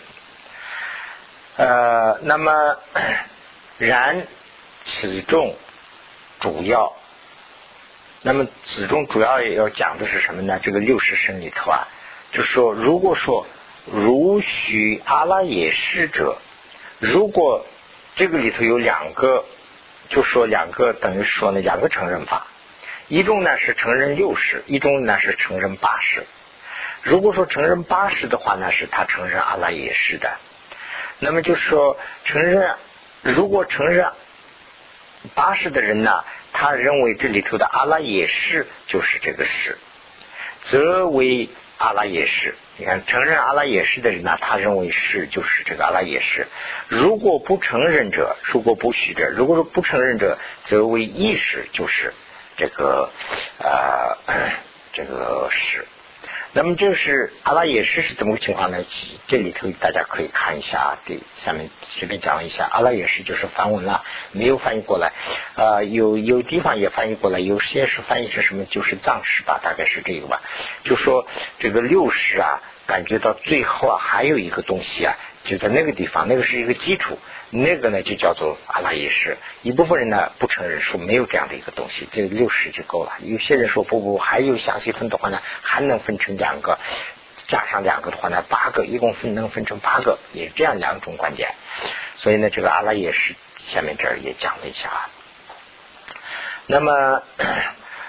[1.56, 2.78] 呃，那么
[3.80, 4.28] 然
[4.84, 5.56] 此众
[6.42, 6.94] 主要，
[8.24, 10.60] 那么子中主要也要讲的是什么呢？
[10.62, 11.88] 这个六十声里头啊，
[12.34, 13.48] 就说如果说
[13.86, 16.38] 如许阿拉耶识者，
[17.00, 17.66] 如果
[18.18, 19.46] 这个里头有两个，
[20.10, 22.48] 就说两个等于说呢两个承认法，
[23.08, 26.26] 一种呢是承认六十，一种呢是承认八十。
[27.04, 30.38] 如果说承认八十的话呢，是他承认阿拉耶识的。
[31.20, 32.76] 那么就是说承认，
[33.22, 34.12] 如果承认
[35.36, 39.78] 八十的人呢，他认为这里头的阿拉耶识就是这个识，
[40.66, 42.56] 则为阿拉也是。
[42.78, 46.48] 你看，承认阿拉也是的人呢，他认为是就是这个阿拉也是。
[46.88, 52.14] 如果不承认者，如果不许者，如果说不承认者，则为意识，就是
[52.56, 53.10] 这个
[53.60, 54.18] 呃
[54.94, 55.86] 这个是。
[56.54, 58.84] 那么这是阿拉也是是怎么个情况呢？
[59.28, 62.68] 这里头大家可以看一下，这，下面随便讲一下。
[62.72, 65.12] 阿拉也是就是梵文了，没有翻译过来，
[65.56, 70.42] 啊，有有地方也翻译过来，有些是翻译成什么，就是藏式吧，大概是这个吧。
[70.84, 71.28] 就说
[71.60, 75.16] 这个六十啊，感觉到最后啊，还有一个东西啊，
[75.48, 77.18] 就在那个地方，那个是一个基础。
[77.50, 83.14] 那个呢就叫做阿拉耶识，一部分人呢不承认说没有这样的一个东西，这六十就够了。
[83.22, 86.78] 有些人说不不，还有详细分的话呢，还能分成两个，
[87.48, 91.56] 加上两个的话呢，八个，一共分能分成八个，也这样两种观点。
[92.18, 95.10] 所以呢，这个阿拉耶识下面这儿也讲了一下啊。
[96.66, 97.24] 那么，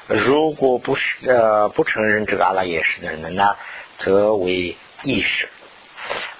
[0.08, 3.54] 如果不是呃不承认这个阿拉耶识的人呢，
[3.98, 5.48] 则为意识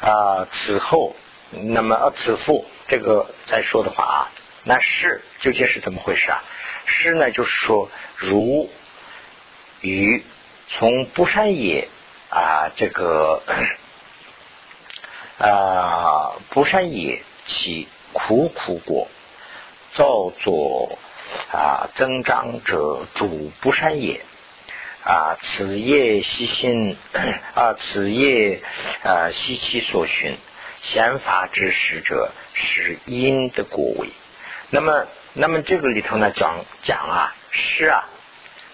[0.00, 0.46] 啊。
[0.50, 1.14] 此后，
[1.50, 2.64] 那么此后。
[2.90, 4.33] 这个再说的话啊，
[4.64, 6.42] 那是究竟是怎么回事啊？
[6.87, 8.70] 是呢，就是说，如
[9.83, 10.24] 与
[10.68, 11.87] 从不善也
[12.31, 13.42] 啊，这个
[15.37, 19.09] 啊不善也起苦苦果，
[19.92, 20.98] 造作
[21.52, 24.24] 啊增长者主不善也
[25.09, 26.94] 啊，此业悉心
[27.55, 28.61] 啊，此业
[29.03, 30.37] 啊悉其所寻。
[30.83, 34.11] 显法之使者是因的果位，
[34.68, 38.07] 那么，那么这个里头呢讲讲啊，诗啊，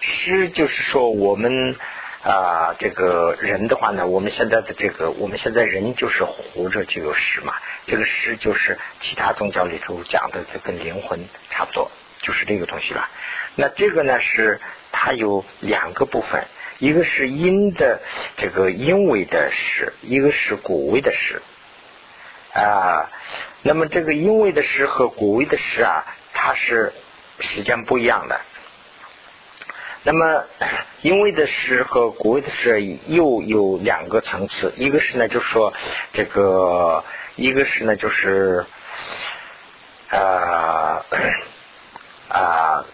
[0.01, 1.77] 诗就是说我们
[2.21, 7.53] 啊这个人的话呢，我们现在的这个我们现在人就是活着就有诗嘛，
[7.87, 11.89] 这个诗就是其他宗教里头讲的，这跟灵魂差不多，
[12.21, 13.09] 就是这个东西了。
[13.55, 14.59] 那这个呢是
[14.97, 16.45] 它有两个部分，
[16.79, 17.99] 一个是因的
[18.37, 21.41] 这个因为的诗，一个是果位的诗。
[22.53, 23.11] 啊，
[23.61, 26.93] 那么这个因为的诗和果位的诗啊，它是
[27.41, 28.39] 时间不一样的。
[30.03, 30.45] 那么
[31.01, 35.73] 因为的诗和古位的诗又有两个层次，一个是呢，就是说
[36.13, 37.03] 这个，
[37.35, 38.65] 一个是呢，就是
[40.09, 41.05] 啊
[42.29, 42.85] 啊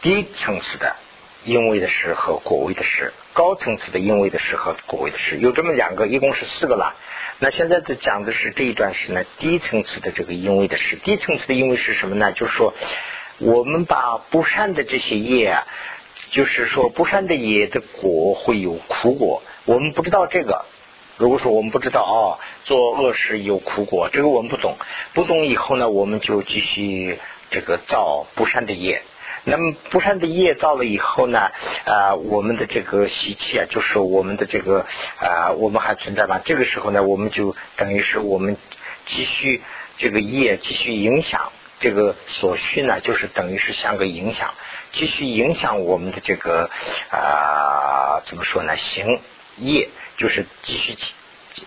[0.00, 0.96] 低层次的
[1.44, 6.96] 因为的诗和果位的诗，高层次的因为的诗和果位的诗，有这么两个，一共是四个了。
[7.38, 10.96] 那现在的讲的是这一段是呢，低层次的这个因为的事。
[10.96, 12.32] 低层次的因为是什么呢？
[12.32, 12.72] 就是说，
[13.38, 15.58] 我们把不善的这些业，
[16.30, 20.64] 就是说不善的业的果会有苦果，我们不知道这个。
[21.16, 24.76] 如果说我们不知道哦，做恶事有苦果，这个我们不懂。
[25.12, 27.18] 不懂以后呢，我们就继续
[27.50, 29.02] 这个造不善的业。
[29.44, 31.50] 那么不善的业造了以后呢，
[31.84, 34.86] 啊，我们的这个习气啊，就是我们的这个
[35.20, 36.40] 啊，我们还存在吧？
[36.44, 38.56] 这个时候呢，我们就等于是我们
[39.04, 39.62] 继续
[39.98, 44.54] 这个业继续影响这个所需呢，就是等于是像个影响，
[44.92, 46.70] 继续影响我们的这个
[47.10, 48.74] 啊，怎么说呢？
[48.76, 49.20] 行
[49.58, 50.96] 业就是继续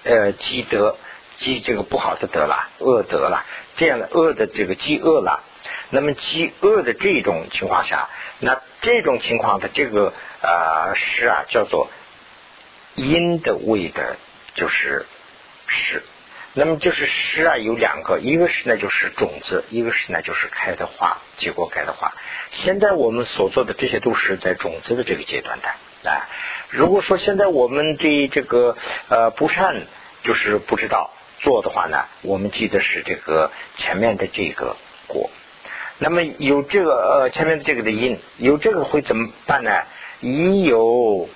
[0.04, 0.98] 呃积德
[1.38, 5.44] 积这个不好的德了，恶德了，这样的恶的这个积恶了。
[5.90, 11.90] 那么饥饿的这种情况下，那这种情况的这个呃诗啊，叫做
[12.96, 14.18] 阴的味的，
[14.54, 15.06] 就是
[15.68, 16.04] 诗。
[16.54, 22.14] 那么就是诗啊，有两个，一个是呢就是种子，一个是呢就是开的花，结果开的花。
[22.50, 26.28] 现在我们所做的这些都是在种子的这个阶段的啊。
[26.70, 28.76] 如果说现在我们对这个
[29.08, 29.86] 呃不善
[30.24, 34.76] 就是不知道做的话呢，我们记得是这个前面的这个
[35.08, 35.30] 果。
[36.00, 39.72] 那么有这个呃前面这个的因，有这个会怎么办呢？
[40.20, 41.30] 已有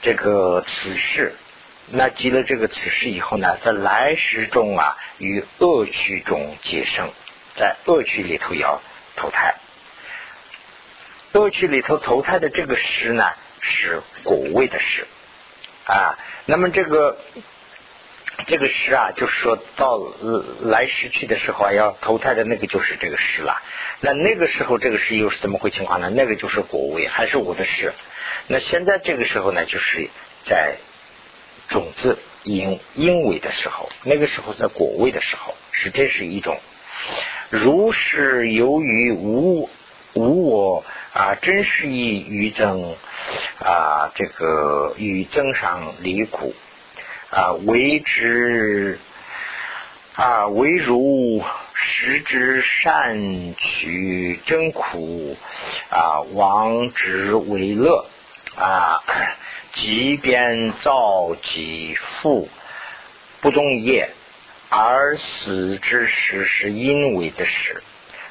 [0.00, 1.34] 这个此事，
[1.90, 7.10] 那积了这个此事以后呢，在来世中啊，与恶趣中结生，
[7.56, 8.80] 在恶趣里头要
[9.16, 9.54] 投胎。
[11.32, 15.06] 恶趣里头投胎的这个时呢，是果位的时
[15.86, 16.18] 啊。
[16.44, 17.18] 那么这个
[18.46, 20.00] 这个时啊，就是说到
[20.60, 23.62] 来时去的时候啊，要投胎的那个就是这个时了。
[24.00, 26.10] 那那个时候这个时又是怎么回情况呢？
[26.10, 27.92] 那个就是果位，还是我的时。
[28.48, 30.08] 那现在这个时候呢，就是
[30.44, 30.76] 在
[31.68, 36.58] 种子因因为的时候，那个时候在果位的时候，是这是一种。
[37.50, 39.68] 如是由于无
[40.14, 42.96] 无我啊，真是以于增
[43.60, 46.54] 啊，这个与增上离苦。
[47.32, 48.98] 啊，为之
[50.14, 51.42] 啊，为如
[51.72, 55.34] 食之善取真苦
[55.88, 58.04] 啊，亡之为乐
[58.54, 59.02] 啊，
[59.72, 62.50] 即便造己父
[63.40, 64.10] 不动业
[64.68, 67.82] 而死之时是因为的事，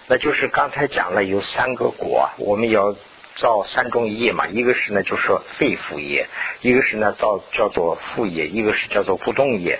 [0.05, 2.95] 那就是刚才讲了有三个果，我们要。
[3.35, 6.25] 造三种业嘛，一个是呢，就是说肺腑业；
[6.61, 9.79] 一个是呢，造叫做副业；一个是叫做不动业。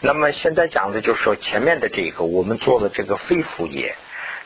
[0.00, 3.96] 那么现在讲的就是说前面的这个，我们做了这个肺腑业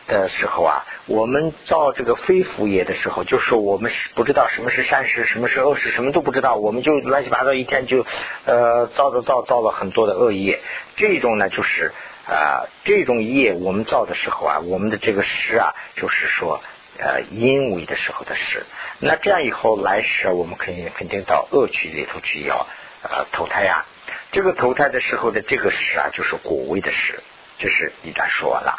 [0.06, 8.06] 的时候啊，我们造这个肺腑业的时候，就是我们不知道什么是善事，什么是恶事，什么都不知道，我们就乱七八糟一天就
[8.46, 10.60] 呃造造造造了很多的恶业。
[10.96, 11.92] 这种呢，就是
[12.26, 16.62] 啊这种业我们造的时候啊，我们的这个师啊，就是说。
[16.98, 18.66] 呃，因为的时候的事，
[18.98, 22.66] 那这样以后来时，我们肯定肯定到恶趣里头去要
[23.02, 23.86] 呃投胎呀。
[24.32, 27.20] 这个投胎的时候的这个时啊，就是果位的时，
[27.58, 28.78] 这是一段说完了。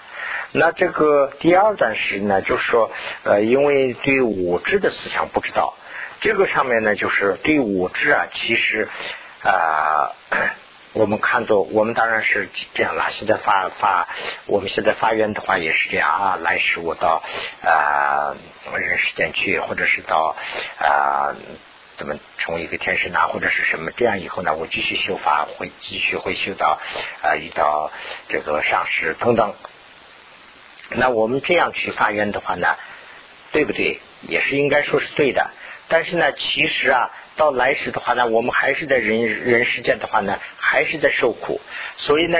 [0.52, 2.92] 那这个第二段时呢，就是说
[3.24, 5.76] 呃，因为对我知的思想不知道，
[6.22, 8.88] 这个上面呢，就是对我知啊，其实
[9.44, 10.12] 啊。
[10.94, 13.12] 我们看作，我们当然是这样了。
[13.12, 14.08] 现在发发，
[14.48, 16.36] 我们现在发愿的话也是这样啊。
[16.42, 17.22] 来世我到
[17.64, 18.34] 啊
[18.76, 20.36] 人世间去，或者是到
[20.80, 21.36] 啊
[21.96, 23.92] 怎么成为一个天使呐，或者是什么？
[23.92, 26.80] 这样以后呢，我继续修法，会继续会修到
[27.22, 27.92] 啊遇到
[28.28, 29.54] 这个上师等等。
[30.90, 32.76] 那我们这样去发愿的话呢，
[33.52, 34.00] 对不对？
[34.24, 35.52] 也是应该说是对的。
[35.88, 37.12] 但是呢，其实啊。
[37.40, 40.38] 到来世的话呢，我们还是在人人世间的话呢，
[40.70, 41.60] 还是在受苦。
[41.98, 42.38] 所以呢，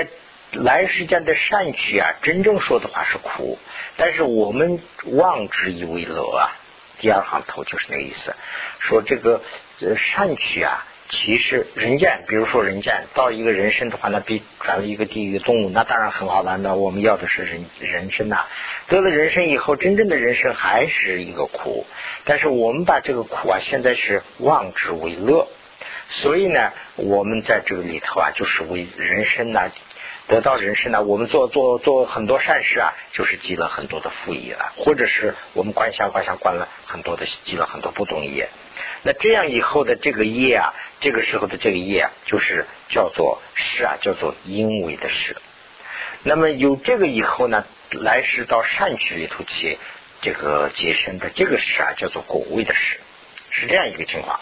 [0.52, 3.58] 来世间的善趣啊，真正说的话是苦，
[3.96, 6.56] 但是我们望之以为乐啊。
[7.00, 8.34] 第二行头就是那个意思，
[8.78, 9.42] 说这个
[9.96, 10.86] 善趣啊。
[11.12, 16.56] 其实人间，比如说人间到一个人身的话，那比转了一个地狱动物，那当然很好了。
[16.56, 18.46] 那我们要的是人人身呐。
[18.86, 21.84] 得了人身以后，真正的人生还是一个苦。
[22.24, 25.48] 但是我们把这个苦啊，现在是望之为乐。
[26.08, 29.70] 所以呢，我们在这个里头啊，就是为人生呢，
[30.28, 38.48] 得到人生呢，我们做做做很多善事啊，就是积了很多的福业了，或者是我们观想观想观了很多的积了很多不动业。
[39.02, 40.74] 那这样以后的这个业啊。
[41.02, 45.34] 这个时候的这个业啊，就是叫做事啊，叫做因为的事。
[46.24, 49.78] 那么有这个以后呢，来世到善趣里头去
[50.20, 53.00] 这个结生的这个事啊，叫做果位的事，
[53.48, 54.40] 是这样一个情况。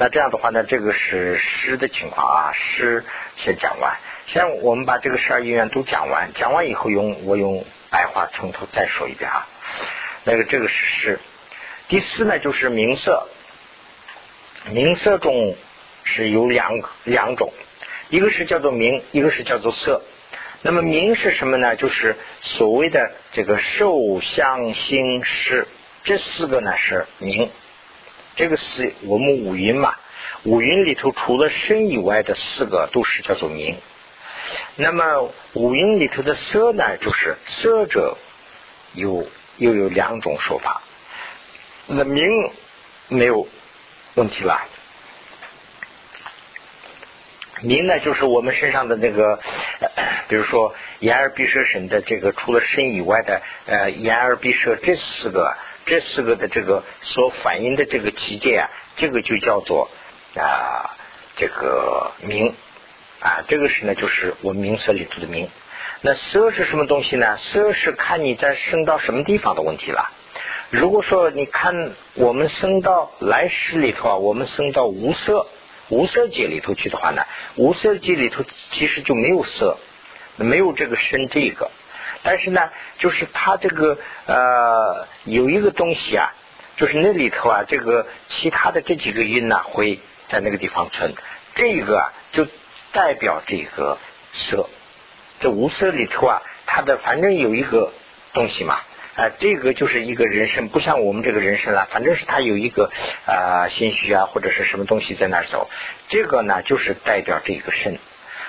[0.00, 3.04] 那这样的话呢，这个是诗的情况啊，诗
[3.36, 3.98] 先讲完。
[4.24, 9.46] 先我们把这个十二因缘都讲完，讲完以后用我用白话从头再说一遍啊。
[10.24, 11.20] 那个这个是诗。
[11.88, 13.28] 第四呢，就是名色，
[14.70, 15.54] 名色中。
[16.02, 17.52] 是有两两种，
[18.08, 20.02] 一个是叫做名，一个是叫做色。
[20.62, 21.76] 那么名是什么呢？
[21.76, 25.68] 就是所谓的这个受相心识，
[26.02, 27.50] 这四个呢是名。
[28.36, 29.94] 这个是我们五蕴嘛，
[30.44, 33.76] 五蕴里头除了身以外的四个都是叫做名。
[34.76, 38.16] 那么五蕴里头的色呢，就是色者
[38.94, 40.82] 有又有两种说法。
[41.86, 42.24] 那名
[43.08, 43.46] 没有
[44.14, 44.66] 问题了。
[47.62, 49.38] 名呢，就是我们身上的那个，
[50.28, 55.54] 比如说眼耳鼻舌身的这个，除了身以外的，呃，眼耳鼻舌这四个，
[55.86, 59.90] 这四个的这个所反映的这个体界啊，这个就叫做
[60.36, 60.96] 啊，
[61.36, 62.54] 这个名
[63.20, 65.48] 啊，这个是呢，就是我们名色里头的名。
[66.02, 67.36] 那色是什么东西呢？
[67.36, 70.10] 色是看你在生到什么地方的问题了。
[70.70, 75.46] 如果说你看我们生到来世里头啊，我们生到无色。
[75.88, 77.24] 无色界里头去的话呢，
[77.56, 79.76] 无色界里头其实就没有色，
[80.36, 81.68] 没有这个生这个，
[82.22, 86.32] 但是呢，就是它这个呃有一个东西啊，
[86.76, 91.14] 就是那里头啊，这个其他的这几个音呢会在那个地方存，
[91.54, 92.46] 这个啊就
[92.92, 93.98] 代表这个
[94.32, 94.68] 色，
[95.40, 97.92] 这无色里头啊，它的反正有一个
[98.32, 98.80] 东西嘛。
[99.16, 102.90] 啊，这个就是一个人生，不像我们这个人生了，反正是他有一个
[103.26, 105.68] 啊心虚啊或者是什么东西在那儿走，
[106.08, 107.98] 这个呢就是代表这个肾。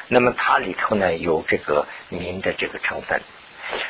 [0.07, 3.21] 那么它里头呢有这个明的这个成分。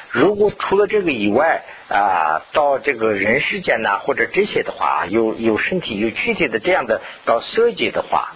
[0.10, 8.34] 如果除了这个以外啊，到这个人世间呐，或者这些的话，有有身体有躯体的这样的到色界的话，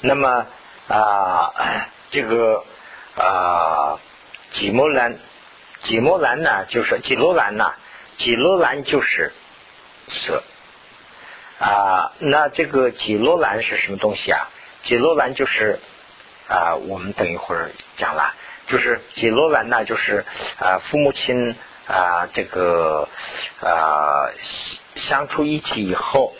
[0.00, 0.46] 那么
[0.88, 1.52] 啊，
[2.10, 2.64] 这个
[3.16, 3.98] 啊，
[4.50, 5.18] 几摩兰，
[5.82, 7.74] 几摩兰呢，就是几罗兰呐，
[8.16, 9.32] 几罗兰就是
[10.08, 10.42] 色
[11.58, 12.12] 啊。
[12.18, 14.48] 那这个几罗兰是什么东西啊？
[14.84, 15.80] 几罗兰就是
[16.48, 18.34] 啊，我们等一会儿讲了。
[18.66, 20.24] 就是几罗兰呢，就是
[20.58, 21.54] 啊，父母亲
[21.86, 23.08] 啊，这个
[23.60, 24.26] 啊
[24.96, 26.34] 相处一起以后，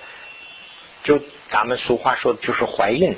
[1.04, 1.20] 就
[1.50, 3.16] 咱们俗话说，就是怀孕，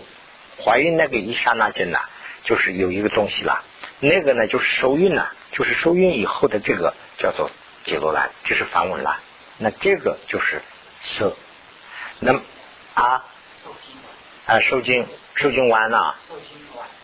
[0.63, 1.99] 怀孕那个一刹那间呢，
[2.45, 3.63] 就是有一个东西了，
[4.01, 7.51] 那个呢就是受孕呐，就是受孕以后的这个叫做
[7.85, 9.19] 几罗兰，这是梵文了。
[9.57, 10.61] 那这个就是
[11.01, 11.35] 色，
[12.21, 12.35] 那
[12.95, 13.25] 啊，
[14.45, 16.15] 啊受精受精卵呐，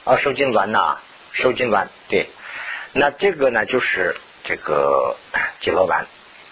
[0.04, 0.98] 啊受精卵呐。
[1.34, 2.28] 受精卵对，
[2.92, 5.16] 那这个呢就是这个
[5.60, 6.06] 结罗丸，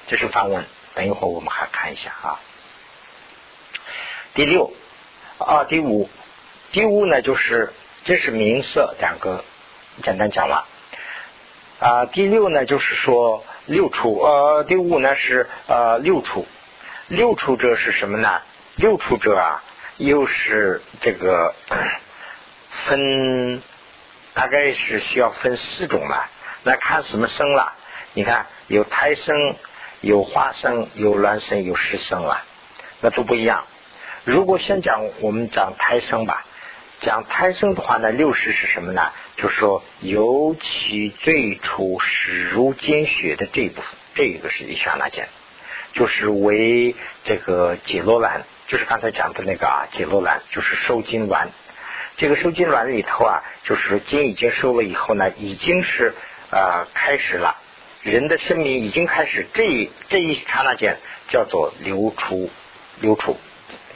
[0.09, 0.67] 这是梵文。
[0.95, 2.41] 等一会儿我们还看一下啊。
[4.35, 4.73] 第六
[5.39, 6.11] 啊，第五，
[6.73, 7.73] 第五呢就是
[8.05, 9.45] 这是名色两个，
[10.03, 10.67] 简单讲了
[11.79, 12.05] 啊。
[12.07, 16.47] 第六呢就是说六处呃，第五呢是呃六处，
[17.07, 18.43] 六处者是什么呢？
[18.75, 19.63] 六处者啊，
[19.97, 21.55] 又是这个
[22.69, 23.63] 分。
[24.35, 26.29] 大概是需要分四种了，
[26.63, 27.75] 那看什么生了？
[28.15, 29.57] 你看有胎生、
[30.01, 32.45] 有花生、有卵生、有湿生了，
[33.01, 33.65] 那都不一样。
[34.25, 36.47] 如果先讲我们讲胎生吧，
[37.01, 39.13] 讲胎生的话呢，六十是什么呢？
[39.37, 45.29] 就是说尤其最初始如见血的这一部分，这一个是一刹那间，
[45.95, 51.49] 就是为这个解罗兰，就是刚才讲的那个啊，解罗兰就是受精卵。
[52.17, 56.15] 这个受精卵里头啊，就是精已经收了以后呢，已经是
[56.51, 57.57] 啊开始了，
[58.03, 60.99] 人的生命已经开始，这这一刹那间
[61.29, 62.51] 叫做流出
[63.01, 63.39] 流出，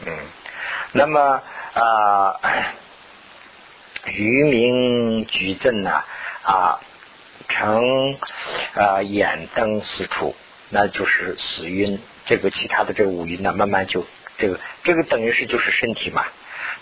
[0.06, 0.18] 嗯，
[0.92, 1.42] 那么
[1.74, 2.40] 啊，
[4.06, 6.02] 愚民举证呢
[6.42, 6.80] 啊，
[7.48, 8.16] 成
[8.74, 10.34] 啊眼灯四处，
[10.70, 14.06] 那就是死晕，这个其他的这个五晕呢，慢慢就
[14.38, 16.24] 这个这个等于是就是身体嘛。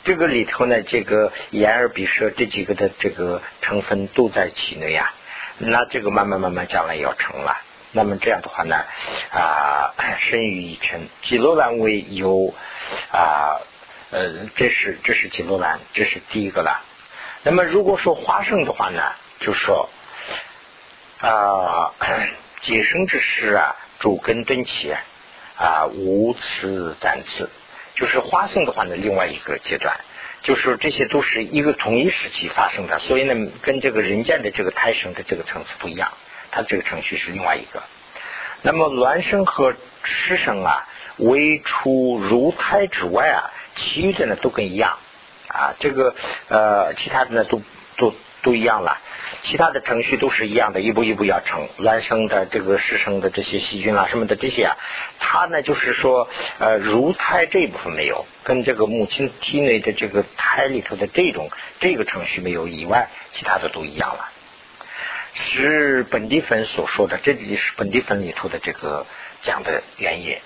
[0.04, 5.14] 这个里头呢，这个眼耳鼻舌这几个的这个成分都在体内呀，
[5.56, 7.56] 那这个慢慢慢慢将来要成了。
[7.92, 8.84] 那么这样的话呢，
[9.30, 12.52] 啊，生于一尘，几罗兰为有
[13.12, 13.60] 啊，
[14.10, 16.82] 呃，这是这是几罗兰，这是第一个了。
[17.42, 19.00] 那么如果说花生的话呢，
[19.40, 19.88] 就说
[21.20, 21.94] 啊，
[22.60, 24.94] 解生之时啊，主根顿起
[25.56, 27.48] 啊，无此暂次。
[27.94, 30.00] 就是花生的话呢，另外一个阶段，
[30.42, 36.12] 就是这些都是一个同一时期发生的，所以呢，跟这个人间的这个胎生的这个层次不一样，
[36.50, 37.82] 它这个程序是另外一个。
[38.62, 40.88] 那么卵生和湿生啊，
[41.18, 44.98] 为除如胎之外啊，其余的呢都跟一样
[45.48, 46.14] 啊，这个
[46.48, 47.62] 呃，其他的呢都
[47.96, 48.14] 都
[48.44, 49.00] 都一样了。
[49.42, 54.76] 其他的程序都是一样的，一步一步要成卵生的这个湿生的这些细菌啊什么的这些啊，
[55.18, 56.28] 它呢就是说
[56.60, 64.30] 呃乳胎这一部分没有，跟这个母亲体内的这个胎里头的这种这个程序没有以外，其他的都一样了。
[65.32, 69.04] 是本地粉所说的，这里是本地粉里头的这个
[69.42, 70.38] 讲的原因。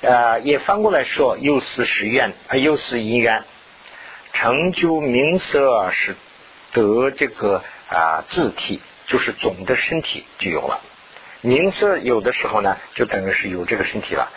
[0.00, 3.42] 呃，也翻过来说，又是实愿，又是因缘，
[4.32, 6.14] 成就名色是
[6.72, 7.62] 得这个。
[7.90, 10.82] 啊，字体就是总的身体就有了，
[11.40, 14.28] 名色有的时候呢，就等于是有这个身体了。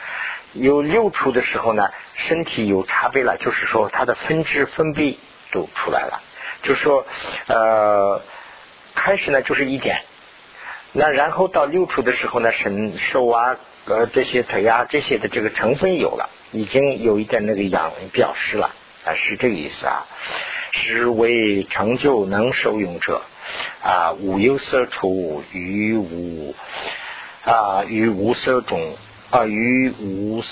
[0.54, 5.18] 有六处的时候呢，身体有差别了，就是说它的分支分泌
[5.52, 6.24] 都出来了。
[6.64, 7.06] 就是说，
[7.48, 8.22] 呃，
[8.96, 10.02] 开始呢就是一点，
[10.94, 18.74] 那然后到六处的时候呢，神手啊，呃这些腿啊这些的这个成分有了，已经有一点那个养表示了
[19.04, 20.08] 啊，是这个意思啊。
[20.72, 23.22] 是为成就能受用者
[23.84, 26.56] 啊，无有色处于无
[27.44, 28.96] 啊，于无色中
[29.30, 30.44] 啊，于无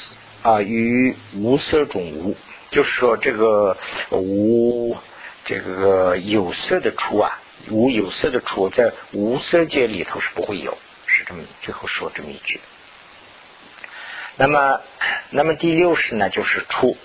[0.44, 2.36] 啊，于无色中无，
[2.70, 3.78] 就是说这个
[4.12, 4.98] 无
[5.46, 7.40] 这个有色的处啊，
[7.70, 12.60] 无有色的处在无色界里头是不会有，是这么最后说这么一句。
[14.36, 14.82] 那么，
[15.32, 16.98] 那么第六式呢，就是出，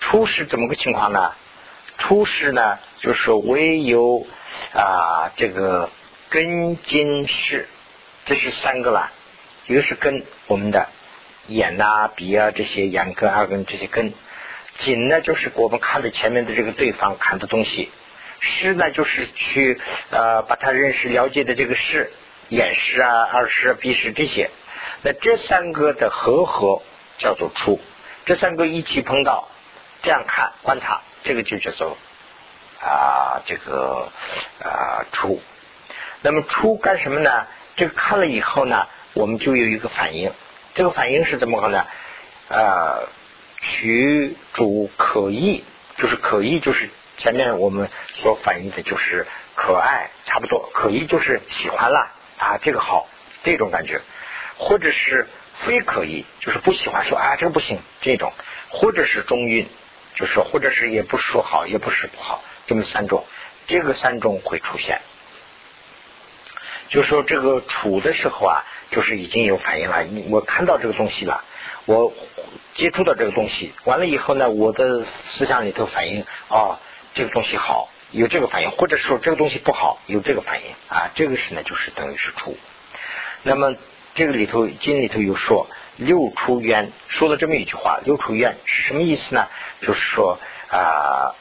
[0.00, 1.32] 出是怎么个情况呢？
[2.00, 4.26] 初始呢，就是唯有
[4.74, 5.90] 啊，这个
[6.30, 7.68] 根金式，
[8.24, 9.12] 这是三个啦。
[9.66, 10.88] 一个是根，我们的
[11.46, 14.12] 眼呐、鼻啊这些眼根、耳根这些根，
[14.78, 17.90] 紧呢就是我们看的前面的这个对方看的东西，
[18.40, 19.78] 识呢就是去
[20.10, 22.10] 呃把他认识了解的这个识，
[22.48, 24.50] 眼识啊、耳识、鼻识这些。
[25.02, 26.82] 那这三个的合合
[27.18, 27.78] 叫做出，
[28.24, 29.49] 这三个一起碰到，
[30.02, 31.96] 这样看观察，这个就叫做
[32.80, 34.10] 啊这个
[34.62, 35.42] 啊出。
[36.22, 37.46] 那么出干什么呢？
[37.76, 40.32] 这个看了以后呢，我们就有一个反应。
[40.74, 41.86] 这个反应是怎么个呢？
[42.48, 43.00] 啊，
[43.60, 45.64] 取主可意，
[45.96, 50.70] 就是可意，就是前面我们所反映的就是可爱，差不多。
[50.74, 53.08] 可意就是喜欢了啊，这个好，
[53.42, 54.00] 这种感觉。
[54.58, 58.32] 或者是非可以，就是不喜欢说啊，这个不行这种，
[58.68, 59.66] 或者是中韵，
[60.14, 63.24] 就是，或者是也不是说好，也不是不好，这么三种，
[63.66, 65.00] 这个三种会出现。
[66.88, 71.44] 就说这个处的时候啊，就是已经有反应了，我看到这个东西了，
[71.86, 72.12] 我
[72.74, 76.78] 接触到这个东西，完了以后呢，我的思想里头反应哦，
[77.14, 82.56] 这个东西好，有这个反应，或者说这个东西不好，有这个反应啊，这个是呢，就是等于是处。
[83.42, 83.74] 那么。
[84.12, 85.70] 这个里头经里头有说
[86.00, 89.46] 六出冤，说了这么一句话，六出冤是什么意思呢？
[89.82, 90.38] 就是说
[90.70, 91.36] 啊，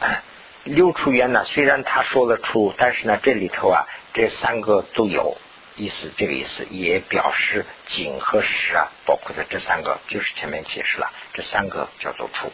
[0.66, 5.38] 六出冤呢，虽然他说了出，但是呢，这里头啊，这三个都有
[5.78, 12.51] 意思，这个意思也表示景和实啊，包括在这三个，就是前面解释了，这三个叫做出。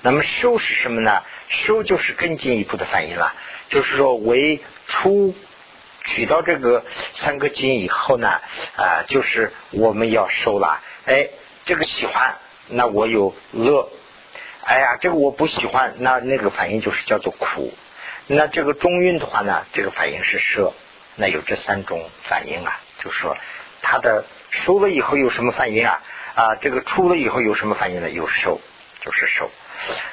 [0.00, 1.22] 那么收是什么呢？
[1.48, 3.34] 收就是更进一步的反应了，
[3.68, 5.34] 就是说为出。
[6.02, 8.40] 取到这个三个金以后呢，
[8.74, 10.80] 啊，就是我们要收了。
[11.10, 11.28] 哎，
[11.64, 12.36] 这个喜欢，
[12.68, 13.88] 那我有乐。
[14.62, 17.74] 哎呀，这个我不喜欢，那那个反应就是叫做苦。
[18.28, 20.72] 那这个中运的话呢，这个反应是舍。
[21.16, 23.36] 那有这三种反应啊，就是说
[23.82, 26.00] 它的收了以后有什么反应啊？
[26.36, 28.08] 啊，这个出了以后有什么反应呢？
[28.08, 28.60] 有收，
[29.00, 29.50] 就是收。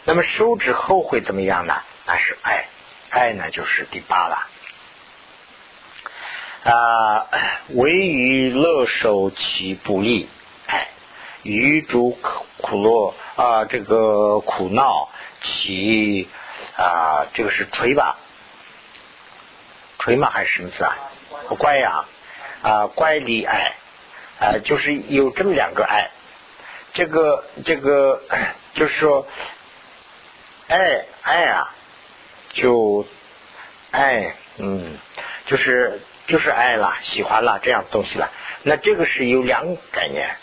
[0.03, 1.75] 那么收之后会怎么样呢？
[2.07, 2.65] 那是爱，
[3.11, 4.47] 爱呢就是第八了。
[6.63, 7.27] 啊，
[7.75, 10.27] 唯于乐受其不利，
[11.47, 15.09] 余诸苦苦乐啊，这个苦恼
[15.41, 16.27] 其
[16.75, 18.17] 啊，这个是垂吧？
[19.99, 20.29] 垂吗？
[20.29, 20.97] 还是什么字啊？
[21.57, 22.05] 乖呀
[22.61, 23.75] 啊，乖离爱
[24.39, 26.11] 啊，就是有这么两个爱，
[26.93, 28.21] 这个这个
[28.73, 29.25] 就是说，
[30.67, 31.73] 爱爱啊，
[32.53, 33.05] 就
[33.91, 34.97] 爱嗯，
[35.47, 36.01] 就是。
[36.27, 38.29] 就是爱了，喜欢了这样东西了。
[38.63, 40.35] 那这个是有两个概念，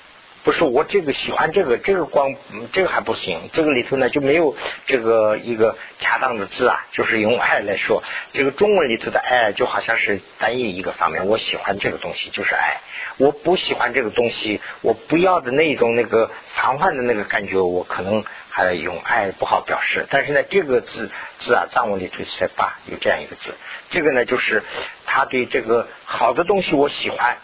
[0.45, 2.35] 不是我这个喜欢这个，这个光
[2.73, 3.51] 这个还不行。
[3.53, 4.55] 这个里头呢就没有
[4.87, 8.03] 这个一个恰当的字啊，就是用爱来说。
[8.33, 12.81] 这个中文里头的爱就好像是单一一个方面，我喜欢这个东西就是爱，
[13.17, 20.07] 我不喜欢这个东西，我不要的那种那个残幻的那个感觉，我可能还用爱不好表示。
[20.11, 23.55] 但是呢，这个字字啊，藏文里头是八有这样一个字，
[23.91, 24.63] 这个呢就是。
[25.07, 27.37] 他对这个好的东西我喜欢，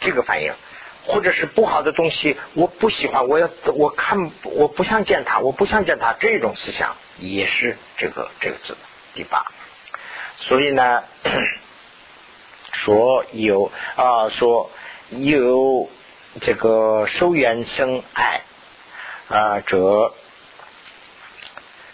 [0.00, 0.54] 这个反应，
[1.12, 8.76] 或者是不好的东西我不喜欢，我要我看我不想见他，我不想见他，这种思想也是这个这个字
[9.14, 9.44] 第八。
[10.36, 11.04] 所以呢，
[12.72, 14.70] 说有啊，说
[15.10, 15.90] 有
[16.40, 18.42] 这个受缘生爱
[19.28, 20.14] 啊者，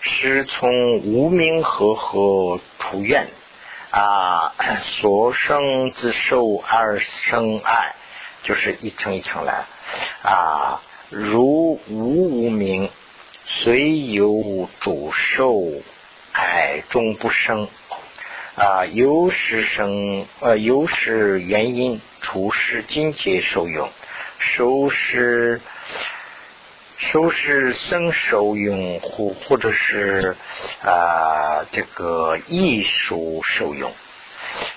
[0.00, 3.28] 是从无名和合出愿。
[3.88, 4.52] 啊，
[4.82, 7.94] 所生之受而生爱，
[8.47, 9.66] 就是一层一层来
[10.22, 10.80] 啊。
[11.11, 12.88] 如无无名，
[13.44, 15.53] 虽有主受，
[16.32, 17.68] 爱终不生
[18.55, 18.86] 啊。
[18.86, 23.90] 有时生呃，有时原因，处事境界受用，
[24.38, 25.61] 受是。
[26.99, 30.34] 收拾生受用，或或者是
[30.82, 33.92] 啊这个艺术受用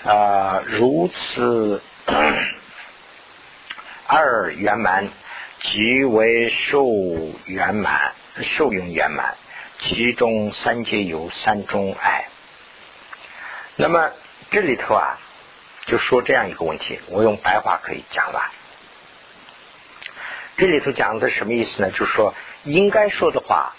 [0.04, 1.80] 啊，如此
[4.12, 5.08] 二圆满
[5.60, 6.84] 即为受
[7.44, 9.36] 圆满，受用圆满，
[9.78, 12.24] 其中三界有三种爱。
[13.76, 14.10] 那么
[14.50, 15.16] 这里头啊，
[15.86, 18.50] 就说这样一个问题，我用白话可以讲了。
[20.56, 21.92] 这里头讲的什么意思呢？
[21.92, 22.34] 就是说，
[22.64, 23.76] 应该说的话，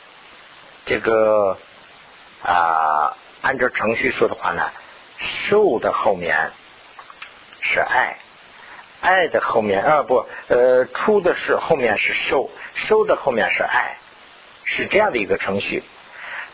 [0.86, 1.58] 这个
[2.42, 4.72] 啊，按照程序说的话呢，
[5.50, 6.54] 受的后面
[7.60, 8.16] 是爱，
[9.02, 13.98] 爱的后面啊不呃，出的是后面是受，受的后面是爱，
[14.64, 15.84] 是这样的一个程序。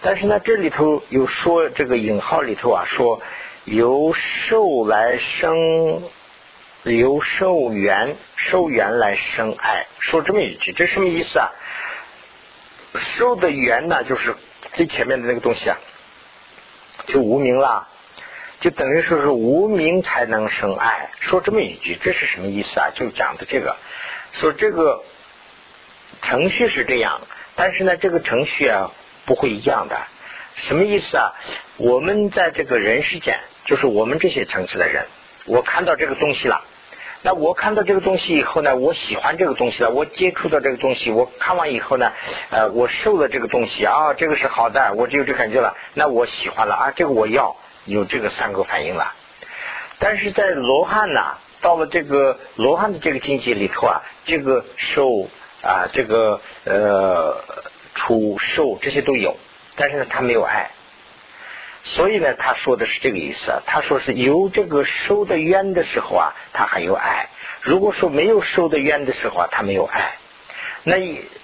[0.01, 3.21] 但是呢，这里头有说这个引号里头啊，说
[3.65, 6.09] 由受来生。
[6.83, 11.51] 由受缘受缘来生爱，说这么一句，这什么意思啊？
[12.95, 14.33] 受的缘呢，就是
[14.73, 15.75] 最前面的那个东西啊，
[17.07, 17.89] 就无名啦，
[18.59, 21.09] 就等于说是无名才能生爱。
[21.19, 22.89] 说这么一句，这是什么意思啊？
[22.95, 23.77] 就讲的这个，
[24.31, 25.03] 说这个
[26.21, 27.21] 程序是这样，
[27.55, 28.91] 但是呢，这个程序啊
[29.25, 29.97] 不会一样的。
[30.55, 31.33] 什么意思啊？
[31.77, 35.05] 我们在这个人世间，就是我们这些层次的人，
[35.45, 36.63] 我看到这个东西了。
[37.23, 42.11] 那我看到这个东西以后呢，我喜欢这个东西了，我接触到这个东西，我看完以后呢，
[42.49, 47.55] 呃，我受了这个东西啊，这个是好的，我就有这感觉了，那我喜欢了啊，这个我要
[47.87, 49.15] 有这个三个反应了。
[49.97, 55.27] 但是在罗汉呢，到了这个罗汉的这个境界里头啊，这个受
[55.63, 57.43] 啊，这个呃，
[57.95, 59.35] 处受这些都有，
[59.75, 60.69] 但是呢，他没有爱。
[61.83, 63.51] 所以呢，他说的是这个意思。
[63.65, 67.29] 他说是有这个受的冤的时候啊，他还有爱；
[67.61, 70.17] 如果说没有受的冤的时候啊，他没有爱。
[70.83, 70.97] 那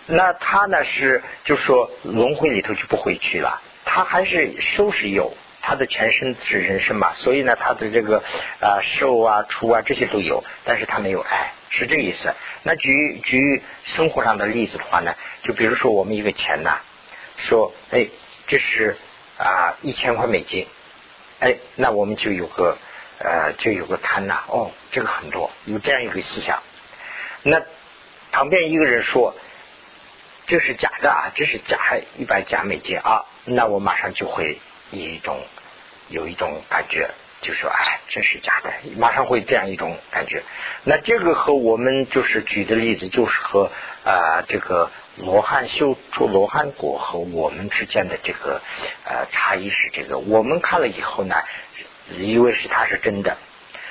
[0.06, 3.62] 那他呢是就说轮回里头就不回去了。
[3.86, 5.34] 他还是收是有，
[5.64, 8.22] 他的全身是人身嘛，所以呢，他的这个
[8.60, 12.36] 啊受啊出啊这些都有，但是他没有爱，是这个意思。
[12.62, 16.82] 那举举生活上的例子的话呢，就比如说我们一个钱呐，
[17.38, 18.08] 说哎
[18.46, 18.96] 这是。
[19.36, 20.68] 啊，一千块美金，
[21.40, 22.78] 哎，那我们就有个
[23.18, 24.44] 呃，就有个贪呐。
[24.48, 26.62] 哦，这个很多，有这样一个思想。
[27.42, 27.60] 那
[28.32, 29.36] 旁边一个人说
[30.46, 34.60] 这是假的啊，这是假一百假美金啊，那我马上就会
[35.00, 35.40] 一种
[36.10, 37.10] 有一种感觉，
[37.42, 40.44] 就说哎，这是假的，马上会这样一种感觉。
[40.84, 43.72] 那这个和我们就是举的例子，就是和
[44.04, 44.92] 啊这个。
[45.16, 48.64] 罗汉修出罗汉果和我们之间的这个
[49.06, 51.36] 呃差异是这个，我们看了以后呢，
[52.10, 53.38] 以为是它是真的，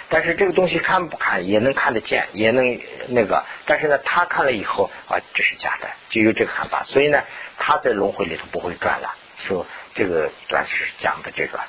[0.09, 2.76] 但是这个东西看不看也能看得见，也能
[3.07, 7.22] 那个，但是呢，他看了以后啊，这是假的，就有这个看法，所以呢，
[7.57, 9.14] 他在轮回里头不会转了。
[9.36, 9.64] 说
[9.95, 11.61] 这个段是讲的这个，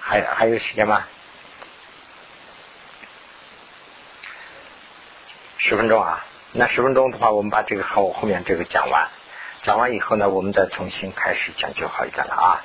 [0.00, 1.04] 还还有时间吗？
[5.58, 6.24] 十分钟啊。
[6.52, 9.08] 那十分钟的话，我们把这个后后面这个讲完，
[9.62, 12.64] 讲完以后呢，我们再重新开始讲就好一点了啊。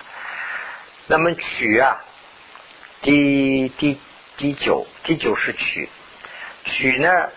[1.05, 2.03] 那么曲啊，
[3.01, 3.99] 第第
[4.37, 5.87] 第九，第九是曲，
[6.63, 7.29] 曲呢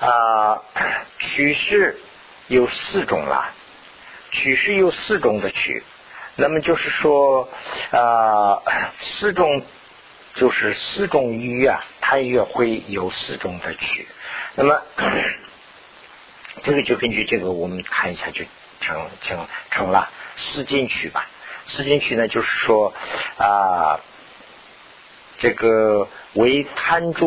[0.00, 0.62] 啊，
[1.18, 1.98] 曲是
[2.48, 3.54] 有四种了，
[4.32, 5.82] 曲是有四种的曲，
[6.36, 7.48] 那么就是说
[7.90, 8.62] 啊，
[8.98, 9.62] 四种
[10.34, 14.06] 就是四种鱼啊，它也会有四种的取，
[14.54, 14.80] 那么。
[16.62, 18.42] 这个就根据这个，我们看一下就
[18.80, 21.28] 成成成了四进取吧。
[21.66, 22.94] 四进取呢，就是说
[23.36, 24.00] 啊，
[25.38, 27.26] 这个为贪著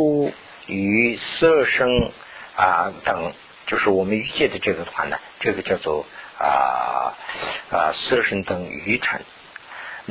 [0.65, 2.11] 于色声
[2.55, 3.33] 啊等，
[3.67, 6.07] 就是我们欲界的这个团呢，这个叫做
[6.39, 7.17] 啊
[7.69, 9.21] 啊色身等愚蠢。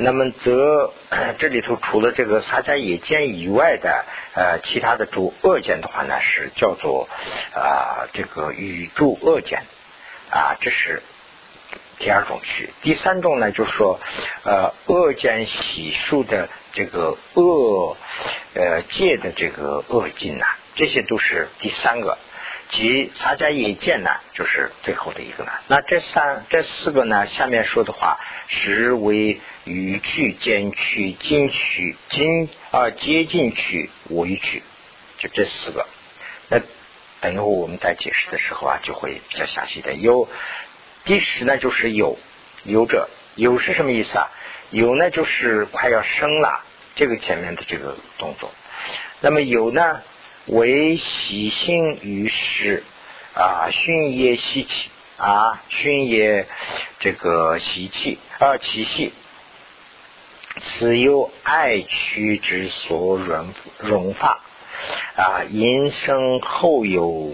[0.01, 0.93] 那么则
[1.39, 7.09] 这里头除了这个撒迦野见以外的呃其他的诸恶见的话呢是叫做
[7.53, 9.63] 啊这个宇宙恶见
[10.31, 11.03] 啊这是
[11.97, 12.69] 第二种区。
[12.81, 13.99] 第三种呢就是说
[14.45, 17.97] 呃恶见喜数的这个恶
[18.53, 22.17] 呃界的这个恶境呐，这些都是第三个。
[22.69, 25.51] 即撒迦野见呢，就是最后的一个呢。
[25.67, 34.61] 那这三、这四个呢，下面说的话，实为与去间取、近取、近啊接近取、为取，
[35.17, 35.87] 就这四个。
[36.47, 36.59] 那
[37.21, 39.95] 等一会儿我们在解释的时候啊，就会比较详细的。
[39.95, 40.29] 有
[41.05, 42.19] 第十呢，就是有
[42.63, 44.29] 有者有是什么意思啊？
[44.69, 46.63] 有呢，就是快要生了，
[46.93, 48.51] 这个前面的这个动作。
[49.21, 50.01] 那么有呢？
[50.49, 52.83] 为喜性于世
[53.35, 56.47] 啊，训业习气啊，训业
[56.99, 59.13] 这个习气啊，其气，
[60.59, 64.39] 此有爱取之所融融发
[65.15, 67.31] 啊，因生后有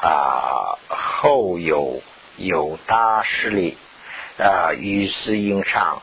[0.00, 2.02] 啊，后有
[2.38, 3.76] 有大势力
[4.38, 6.00] 啊，于是应上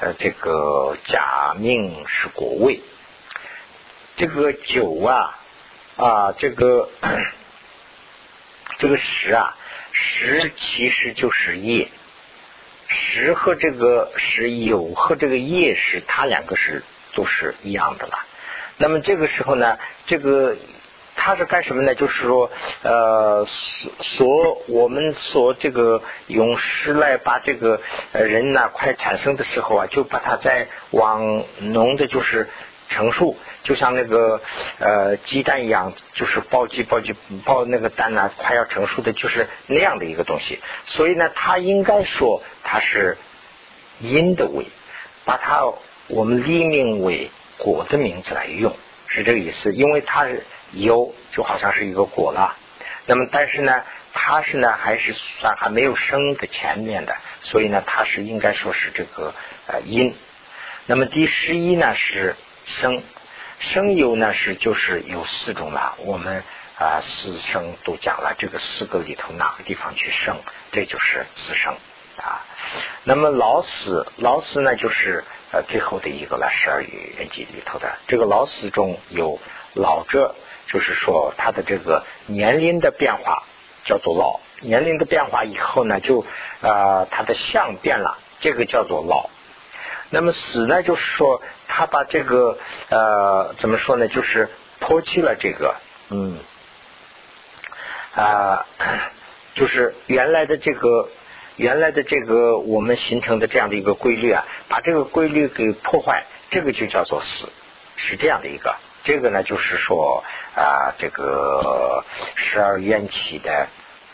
[0.00, 2.80] 呃，这个假命是国位，
[4.18, 5.37] 这个酒啊。
[5.98, 6.88] 啊，这个
[8.78, 9.56] 这个十啊，
[9.90, 11.88] 十其实就是业，
[12.86, 16.84] 十和这个十有和这个业是它两个是
[17.16, 18.16] 都是一样的了。
[18.76, 19.76] 那么这个时候呢，
[20.06, 20.56] 这个
[21.16, 21.96] 它是干什么呢？
[21.96, 22.48] 就是说，
[22.84, 23.44] 呃，
[23.98, 27.80] 所我们所这个用十来把这个
[28.12, 32.48] 人呢快产生的时候啊，就把它再往浓的，就是
[32.88, 34.40] 成熟，就像那个
[34.78, 37.14] 呃鸡蛋一样，就是包鸡包鸡
[37.44, 40.58] 包那个蛋呢，快要成熟的，就是那样的一个东西。
[40.86, 43.18] 所以呢，它应该说它是
[44.00, 44.64] 因的味，
[45.26, 45.70] 把它
[46.08, 48.74] 我们立名为果的名字来用，
[49.06, 49.74] 是这个意思。
[49.74, 52.56] 因为它是有，就好像是一个果了。
[53.04, 53.84] 那么但是呢，
[54.14, 59.34] 它是呢还是算还没有生的前面的，所以呢，它是应该说是这个
[59.66, 60.16] 呃因。
[60.86, 62.34] 那么第十一呢是。
[62.68, 63.02] 生
[63.58, 66.44] 生有呢是就是有四种了，我们
[66.78, 70.36] 啊四生都讲了，这个四个里头哪个地方去生，
[70.70, 71.74] 这就是四生
[72.18, 72.44] 啊。
[73.04, 79.40] 那么老死老死呢就是呃最后的一个了，十二缘记里头的这个老死中有
[79.72, 80.34] 老者，
[80.68, 83.44] 就是说他的这个年龄的变化
[83.86, 86.24] 叫做老，年龄的变化以后呢就
[86.60, 89.30] 啊他的相变了，这个叫做老。
[90.10, 94.48] 那么死呢，就是说他把这个呃怎么说呢，就是
[94.80, 95.74] 抛弃了这个
[96.10, 96.38] 嗯
[98.14, 98.66] 啊，
[99.54, 101.08] 就是原来的这个
[101.56, 107.48] 原来的这个我们形成的这样的一个规律啊，把这个规律给破坏，这个就叫做死，
[107.96, 108.76] 是这样的一个。
[109.04, 112.04] 这个呢，就是说啊，这个
[112.34, 113.68] 十二缘起的。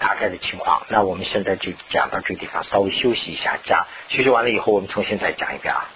[0.05, 5.89] 大概的情况，那我们现在就讲到这个地方，稍微休息一下，讲休息完了以后，我们重新再讲一遍啊。